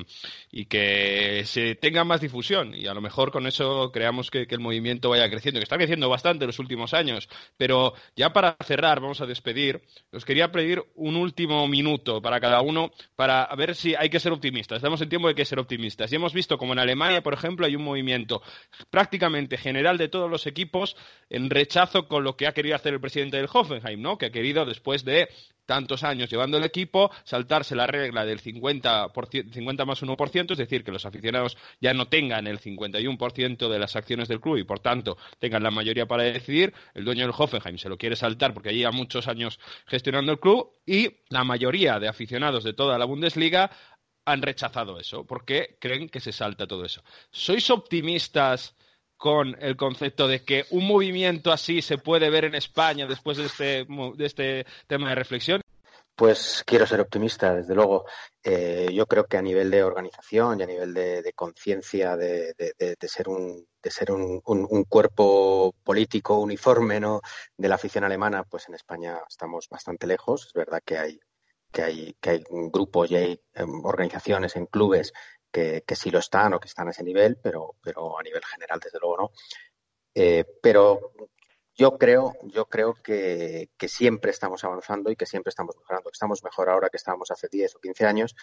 [0.52, 2.76] y, que se tenga más difusión.
[2.76, 5.78] Y a lo mejor con eso creamos que, que, el movimiento vaya creciendo, que está
[5.78, 7.30] creciendo bastante en los últimos años.
[7.56, 9.82] Pero ya para cerrar, vamos a despedir,
[10.12, 14.34] os quería pedir un último minuto para cada uno para ver si hay que ser
[14.34, 14.78] optimistas.
[14.78, 16.12] Estamos en tiempo de que ser optimistas.
[16.12, 18.42] Y hemos visto como en Alemania, por ejemplo, hay un movimiento
[18.90, 20.98] prácticamente general de todos los equipos
[21.30, 24.18] en rechazo con lo que ha querido hacer el presidente del Hoffenheim, ¿no?
[24.18, 25.30] Que ha querido, después de
[25.66, 29.12] tantos años llevando el equipo, saltarse la regla del 50,
[29.52, 33.96] 50 más 1%, es decir, que los aficionados ya no tengan el 51% de las
[33.96, 36.74] acciones del club y, por tanto, tengan la mayoría para decidir.
[36.94, 40.72] El dueño del Hoffenheim se lo quiere saltar porque lleva muchos años gestionando el club
[40.86, 43.72] y la mayoría de aficionados de toda la Bundesliga
[44.26, 47.04] han rechazado eso porque creen que se salta todo eso.
[47.32, 48.76] ¿Sois optimistas
[49.18, 53.46] con el concepto de que un movimiento así se puede ver en España después de
[53.46, 55.62] este, de este tema de reflexión?
[56.16, 58.06] Pues quiero ser optimista, desde luego.
[58.42, 62.56] Eh, yo creo que a nivel de organización y a nivel de, conciencia de,
[63.02, 64.40] ser, un, de ser un,
[64.88, 67.20] cuerpo político uniforme ¿no?
[67.58, 70.46] de la afición alemana, pues en España estamos bastante lejos.
[70.48, 71.20] Es verdad que hay,
[71.70, 75.12] que hay, que hay grupos y hay em, organizaciones en clubes
[75.56, 78.80] que, sí lo están o que están a ese nivel, pero, pero a nivel general,
[78.84, 79.32] desde luego, no.
[80.14, 81.14] Eh, pero
[81.74, 86.44] yo creo, yo creo que, siempre estamos avanzando y que siempre estamos mejorando, que estamos
[86.44, 88.36] mejor ahora que estábamos hace 10 o 15 años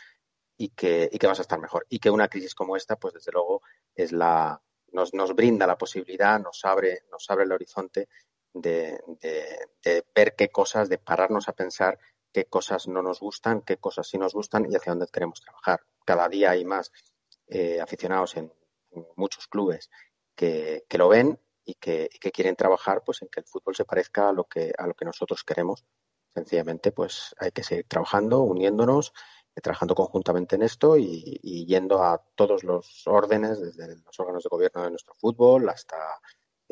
[0.56, 1.86] y que, y que vamos a estar mejor.
[1.90, 3.62] Y que una crisis como esta, pues desde luego,
[3.94, 8.08] es la, nos, nos brinda la posibilidad, nos abre, nos abre el horizonte
[8.54, 11.98] de, de, ver qué cosas, de pararnos a pensar
[12.32, 15.80] qué cosas no nos gustan, qué cosas sí nos gustan y hacia dónde queremos trabajar.
[16.04, 16.92] Cada día hay más
[17.48, 18.52] eh, aficionados en,
[19.16, 19.88] muchos clubes
[20.34, 24.32] que, lo ven y que, quieren trabajar pues en que el fútbol se parezca a
[24.34, 25.84] lo que a lo que nosotros queremos.
[26.34, 29.14] Sencillamente, pues hay que seguir trabajando, uniéndonos,
[29.54, 34.48] eh, trabajando conjuntamente en esto y, yendo a todos los órdenes, desde los órganos de
[34.50, 35.96] gobierno de nuestro fútbol hasta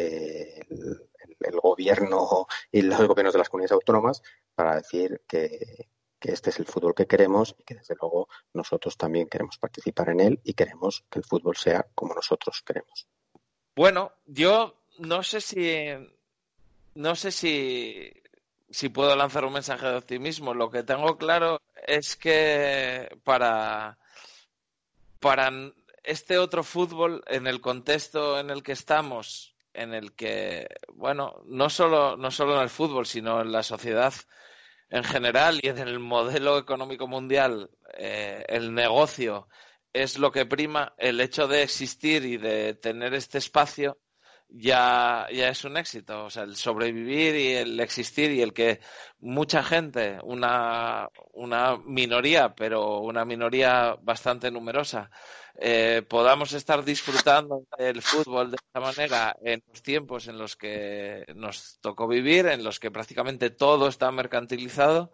[0.01, 4.23] el, gobierno y los gobiernos de las comunidades autónomas,
[4.55, 5.89] para decir que,
[6.21, 10.21] este es el fútbol que queremos y que desde luego nosotros también queremos participar en
[10.21, 13.09] él y queremos que el fútbol sea como nosotros queremos.
[13.75, 15.89] Bueno, yo no sé si
[16.95, 18.13] no sé si,
[18.69, 20.55] si puedo lanzar un mensaje de optimismo.
[20.55, 23.99] Lo que tengo claro es que para,
[25.19, 25.51] para
[26.03, 31.71] este otro fútbol, en el contexto en el que estamos, en el que, bueno, no
[31.71, 34.15] solo, no solo en el fútbol, sino en la sociedad
[34.91, 39.49] en general y en el modelo económico mundial, eh, el negocio
[39.93, 43.99] es lo que prima, el hecho de existir y de tener este espacio
[44.53, 46.25] ya, ya es un éxito.
[46.25, 48.81] O sea, el sobrevivir y el existir y el que
[49.21, 55.11] mucha gente, una, una minoría, pero una minoría bastante numerosa,
[55.57, 61.25] eh, podamos estar disfrutando del fútbol de esta manera en los tiempos en los que
[61.35, 65.13] nos tocó vivir, en los que prácticamente todo está mercantilizado,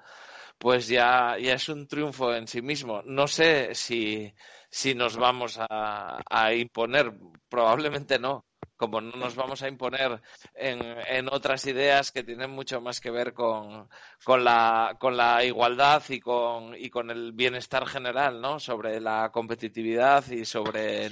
[0.58, 3.02] pues ya, ya es un triunfo en sí mismo.
[3.04, 4.34] No sé si,
[4.70, 7.12] si nos vamos a, a imponer,
[7.48, 8.46] probablemente no,
[8.76, 10.20] como no nos vamos a imponer
[10.54, 13.88] en, en, otras ideas que tienen mucho más que ver con,
[14.24, 18.60] con, la, con la igualdad y con, y con el bienestar general, ¿no?
[18.60, 21.06] Sobre la competitividad y sobre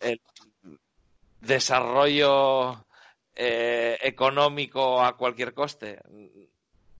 [0.00, 0.20] el,
[1.40, 2.84] desarrollo
[3.34, 6.00] eh, económico a cualquier coste.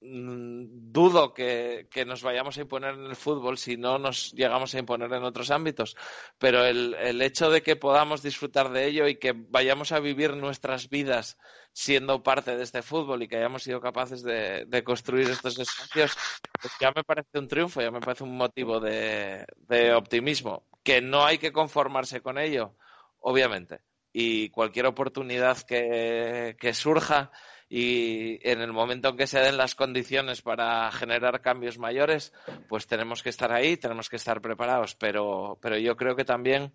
[0.00, 4.78] Mm, dudo que, nos vayamos a imponer en el fútbol si no nos llegamos a
[4.78, 5.96] imponer en otros ámbitos,
[6.38, 10.36] pero el, el, hecho de que podamos disfrutar de ello y que vayamos a vivir
[10.36, 11.36] nuestras vidas
[11.72, 16.16] siendo parte de este fútbol y que hayamos sido capaces de, construir estos espacios,
[16.60, 21.00] pues ya me parece un triunfo, ya me parece un motivo de, de optimismo, que
[21.00, 22.76] no hay que conformarse con ello,
[23.20, 23.80] obviamente,
[24.12, 27.30] y cualquier oportunidad que, que surja
[27.68, 32.32] y en el momento en que se den las condiciones para generar cambios mayores,
[32.68, 36.72] pues tenemos que estar ahí, tenemos que estar preparados, pero, pero yo creo que también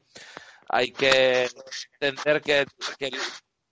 [0.69, 1.47] hay que
[1.99, 2.65] entender que,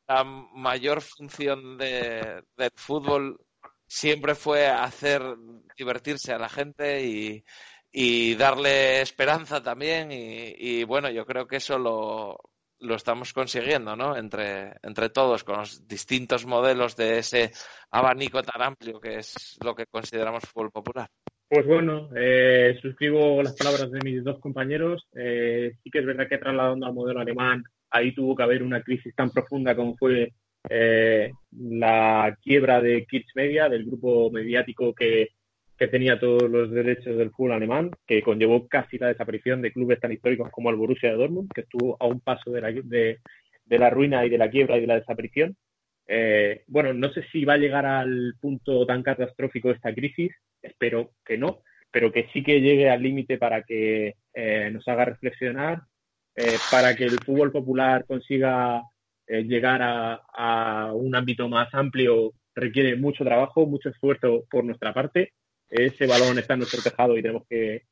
[0.08, 3.40] la mayor función de, del fútbol
[3.88, 5.22] siempre fue hacer
[5.78, 7.46] divertirse a la gente y,
[7.92, 10.12] y darle esperanza también.
[10.12, 12.51] Y, y, bueno, yo creo que eso lo,
[12.82, 14.18] lo estamos consiguiendo, ¿no?
[14.18, 17.52] Entre, entre todos, con los distintos modelos de ese
[17.92, 21.08] abanico tan amplio que es lo que consideramos fútbol popular.
[21.48, 25.06] Pues bueno, eh, suscribo las palabras de mis dos compañeros.
[25.14, 28.82] Eh, sí que es verdad que trasladando al modelo alemán, ahí tuvo que haber una
[28.82, 30.32] crisis tan profunda como fue
[30.70, 35.30] eh, la quiebra de Kids Media, del grupo mediático que
[35.82, 40.00] que tenía todos los derechos del fútbol alemán, que conllevó casi la desaparición de clubes
[40.00, 43.18] tan históricos como el Borussia de Dortmund, que estuvo a un paso de la, de,
[43.66, 45.58] la ruina y de la quiebra y de la desaparición.
[46.06, 51.14] Eh, bueno, no sé si va a llegar al punto tan catastrófico esta crisis, espero
[51.26, 55.82] que no, pero que sí que llegue al límite para que eh, nos haga reflexionar,
[56.36, 58.84] eh, para que el fútbol popular consiga
[59.28, 65.32] llegar a, a un ámbito más amplio, requiere mucho trabajo, mucho esfuerzo por nuestra parte
[65.72, 67.84] ese balón está en nuestro tejado y tenemos que,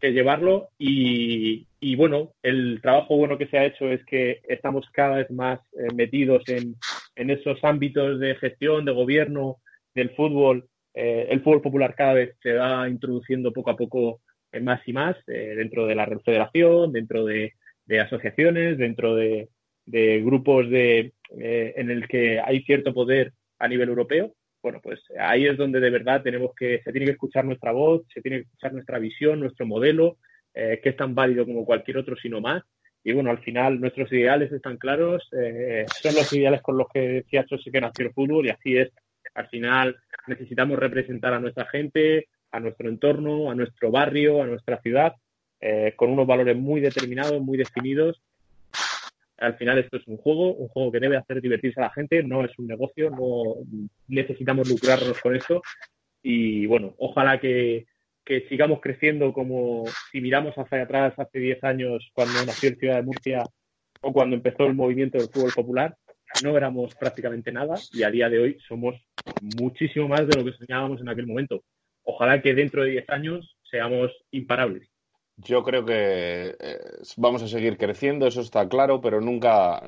[0.00, 0.70] llevarlo.
[0.78, 1.66] Y,
[1.96, 5.92] bueno, el trabajo bueno que se ha hecho es que estamos cada vez más eh,
[5.94, 6.76] metidos en,
[7.14, 9.56] esos ámbitos de gestión, de gobierno
[9.94, 10.68] del fútbol.
[10.94, 14.20] Eh, el fútbol popular cada vez se va introduciendo poco a poco
[14.62, 17.52] más y más eh, dentro de la federación, dentro de,
[18.00, 19.48] asociaciones, dentro de,
[19.86, 24.32] grupos de, en el que hay cierto poder a nivel europeo
[24.66, 28.02] bueno, pues ahí es donde de verdad tenemos que, se tiene que escuchar nuestra voz,
[28.12, 30.18] se tiene que escuchar nuestra visión, nuestro modelo,
[30.52, 32.64] eh, que es tan válido como cualquier otro, sino más.
[33.04, 36.98] Y bueno, al final nuestros ideales están claros, eh, son los ideales con los que
[36.98, 38.90] decía José que nació el fútbol y así es.
[39.34, 39.96] Al final
[40.26, 45.14] necesitamos representar a nuestra gente, a nuestro entorno, a nuestro barrio, a nuestra ciudad,
[45.60, 48.20] eh, con unos valores muy determinados, muy definidos
[49.38, 52.22] al final esto es un juego, un juego que debe hacer divertirse a la gente,
[52.22, 53.56] no es un negocio, no
[54.08, 55.62] necesitamos lucrarnos con esto.
[56.22, 57.86] Y bueno, ojalá que,
[58.48, 63.02] sigamos creciendo como si miramos hacia atrás hace 10 años cuando nació el Ciudad de
[63.02, 63.44] Murcia
[64.00, 65.96] o cuando empezó el movimiento del fútbol popular,
[66.42, 68.96] no éramos prácticamente nada y a día de hoy somos
[69.60, 71.62] muchísimo más de lo que soñábamos en aquel momento.
[72.02, 74.88] Ojalá que dentro de 10 años seamos imparables.
[75.36, 76.78] Yo creo que eh,
[77.16, 79.82] vamos a seguir creciendo, eso está claro, pero nunca,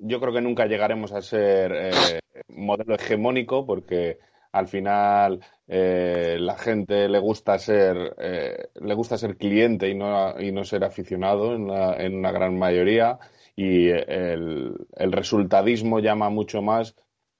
[0.00, 4.18] yo creo que nunca llegaremos a ser eh, modelo hegemónico porque
[4.52, 8.16] al final eh, la gente le gusta ser
[8.74, 13.18] le gusta ser cliente y no, y no ser aficionado en, en una gran mayoría
[13.54, 16.96] y el, el resultadismo llama mucho más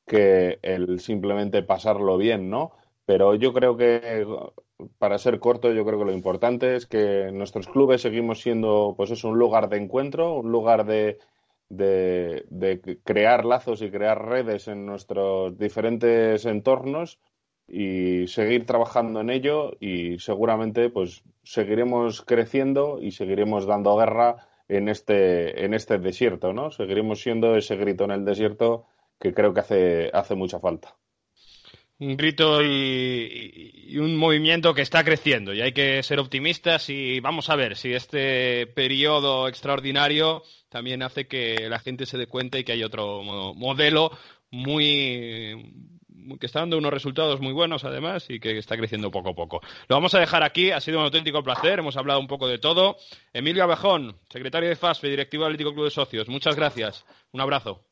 [0.06, 2.72] que el simplemente pasarlo bien, ¿no?
[3.06, 4.24] Pero yo creo que
[4.98, 9.10] para ser corto, yo creo que lo importante es que nuestros clubes seguimos siendo, pues
[9.10, 11.18] es un lugar de encuentro, un lugar de,
[11.68, 17.20] de, crear lazos y crear redes en nuestros diferentes entornos
[17.68, 24.88] y seguir trabajando en ello y seguramente pues seguiremos creciendo y seguiremos dando guerra en
[24.88, 26.70] este, en este desierto, ¿no?
[26.70, 28.86] Seguiremos siendo ese grito en el desierto
[29.20, 30.96] que creo que hace, hace mucha falta
[32.00, 37.50] un grito y, un movimiento que está creciendo y hay que ser optimistas y vamos
[37.50, 42.64] a ver si este periodo extraordinario también hace que la gente se dé cuenta y
[42.64, 44.12] que hay otro modelo
[44.50, 45.90] muy
[46.38, 49.60] que está dando unos resultados muy buenos además y que está creciendo poco a poco.
[49.88, 52.58] Lo vamos a dejar aquí, ha sido un auténtico placer, hemos hablado un poco de
[52.58, 52.96] todo.
[53.32, 57.04] Emilio Abejón, secretario de FASFE, directivo del Atlético Club de Socios, muchas gracias.
[57.32, 57.82] Un abrazo.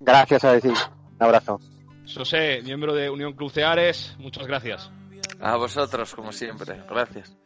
[0.00, 0.72] Gracias a decir.
[0.72, 1.60] Un abrazo.
[2.14, 4.90] José, miembro de Unión Club Ceares, muchas gracias.
[5.40, 7.36] A vosotros, como siempre, gracias.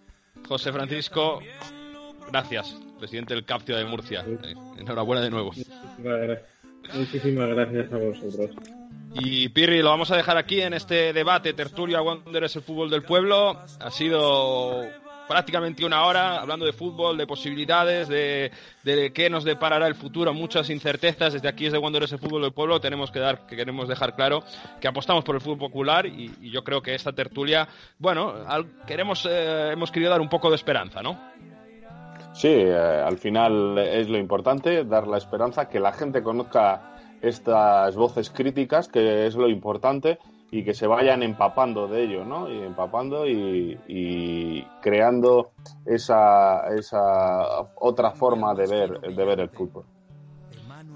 [0.46, 1.40] José Francisco,
[2.30, 4.24] gracias, presidente del CAPTIO de Murcia.
[4.78, 5.52] Enhorabuena de nuevo.
[6.94, 8.50] Muchísimas gracias a vosotros.
[9.14, 12.00] Y Pirri, lo vamos a dejar aquí en este debate, tertulia
[12.42, 13.58] es el fútbol del pueblo.
[13.80, 14.86] Ha sido
[15.30, 18.50] prácticamente una hora hablando de fútbol, de posibilidades, de,
[19.14, 21.34] qué nos deparará el futuro, muchas incertezas.
[21.34, 24.42] Desde aquí, desde Wanderers el fútbol del pueblo, tenemos que dar, que queremos dejar claro
[24.80, 27.68] que apostamos por el fútbol popular y, yo creo que esta tertulia,
[28.00, 28.34] bueno,
[28.88, 31.16] queremos, eh, hemos querido dar un poco de esperanza, ¿no?
[32.32, 37.94] Sí, eh, al final es lo importante, dar la esperanza, que la gente conozca estas
[37.94, 40.18] voces críticas, que es lo importante
[40.50, 42.50] y que se vayan empapando de ello, ¿no?
[42.50, 45.52] Y empapando y, creando
[45.86, 49.84] esa, esa otra forma de ver, de ver el fútbol.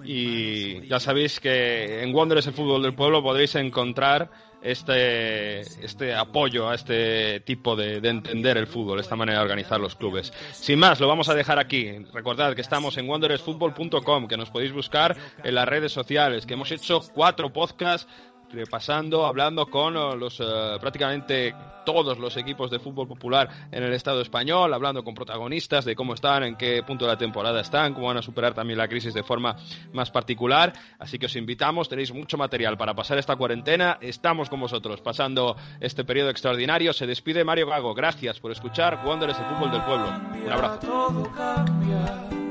[0.04, 4.30] y ya sabéis que en Wanderers el fútbol del pueblo podréis encontrar
[4.64, 9.78] este, este apoyo a este tipo de, de, entender el fútbol, esta manera de organizar
[9.78, 10.32] los clubes.
[10.52, 11.98] Sin más, lo vamos a dejar aquí.
[12.12, 16.72] Recordad que estamos en wanderersfootball.com, que nos podéis buscar en las redes sociales, que hemos
[16.72, 18.10] hecho cuatro podcasts
[18.54, 24.20] repasando, hablando con los uh, prácticamente todos los equipos de fútbol popular en el Estado
[24.20, 28.06] español, hablando con protagonistas de cómo están, en qué punto de la temporada están, cómo
[28.08, 29.56] van a superar también la crisis de forma
[29.92, 30.72] más particular.
[30.98, 33.98] Así que os invitamos, tenéis mucho material para pasar esta cuarentena.
[34.00, 36.92] Estamos con vosotros pasando este periodo extraordinario.
[36.92, 37.94] Se despide Mario Gago.
[37.94, 40.06] Gracias por escuchar Wanderers el fútbol del pueblo.
[40.44, 42.43] Un abrazo.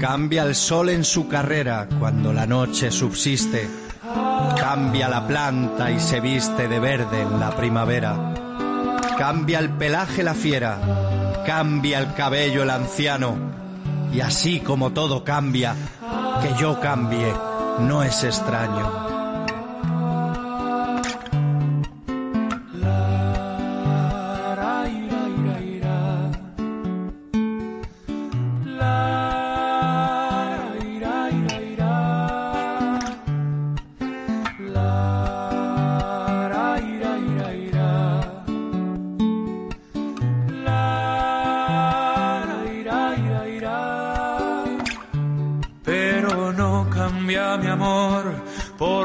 [0.00, 3.68] Cambia el sol en su carrera cuando la noche subsiste.
[4.58, 8.34] Cambia la planta y se viste de verde en la primavera.
[9.16, 10.78] Cambia el pelaje la fiera.
[11.46, 13.36] Cambia el cabello el anciano.
[14.12, 15.74] Y así como todo cambia,
[16.42, 17.32] que yo cambie
[17.80, 19.05] no es extraño.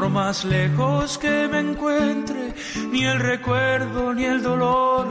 [0.08, 2.54] Más lejos que me encuentre,
[2.90, 5.06] ni el recuerdo ni el dolor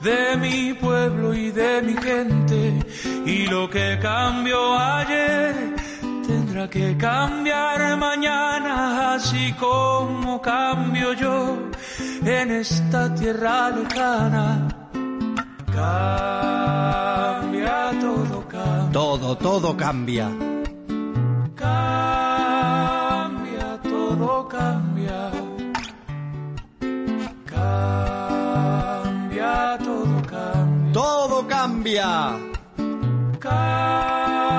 [0.00, 2.78] de mi pueblo y de mi gente.
[3.26, 5.74] Y lo que cambió ayer
[6.26, 11.58] tendrá que cambiar mañana, así como cambio yo
[12.24, 14.68] en esta tierra lejana.
[15.72, 17.10] Cambia
[18.00, 18.92] todo, cambia.
[18.92, 20.30] Todo, todo cambia.
[24.28, 25.30] Todo cambia.
[27.46, 28.68] Cambia,
[29.78, 30.92] todo cambia.
[30.92, 32.36] Todo cambia.
[33.40, 34.50] Cambia,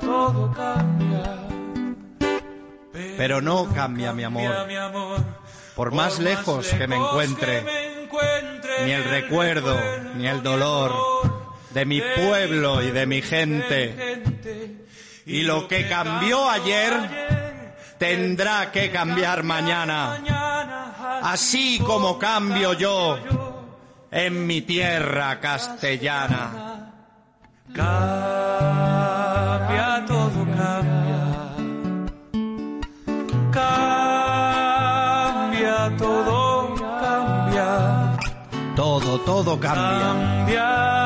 [0.00, 1.24] todo cambia.
[3.18, 4.54] Pero no cambia mi amor.
[5.74, 7.62] Por más lejos que me encuentre,
[8.86, 9.78] ni el recuerdo,
[10.16, 10.94] ni el dolor
[11.74, 14.24] de mi pueblo y de mi gente.
[15.26, 17.35] Y lo que cambió ayer
[17.98, 20.20] tendrá que cambiar mañana,
[21.22, 23.18] así como cambio yo
[24.10, 26.92] en mi tierra castellana.
[27.74, 28.04] Cambia,
[30.06, 31.22] todo cambia.
[33.52, 34.76] Cambia,
[35.98, 38.16] todo cambia.
[38.74, 41.05] Todo, todo cambia.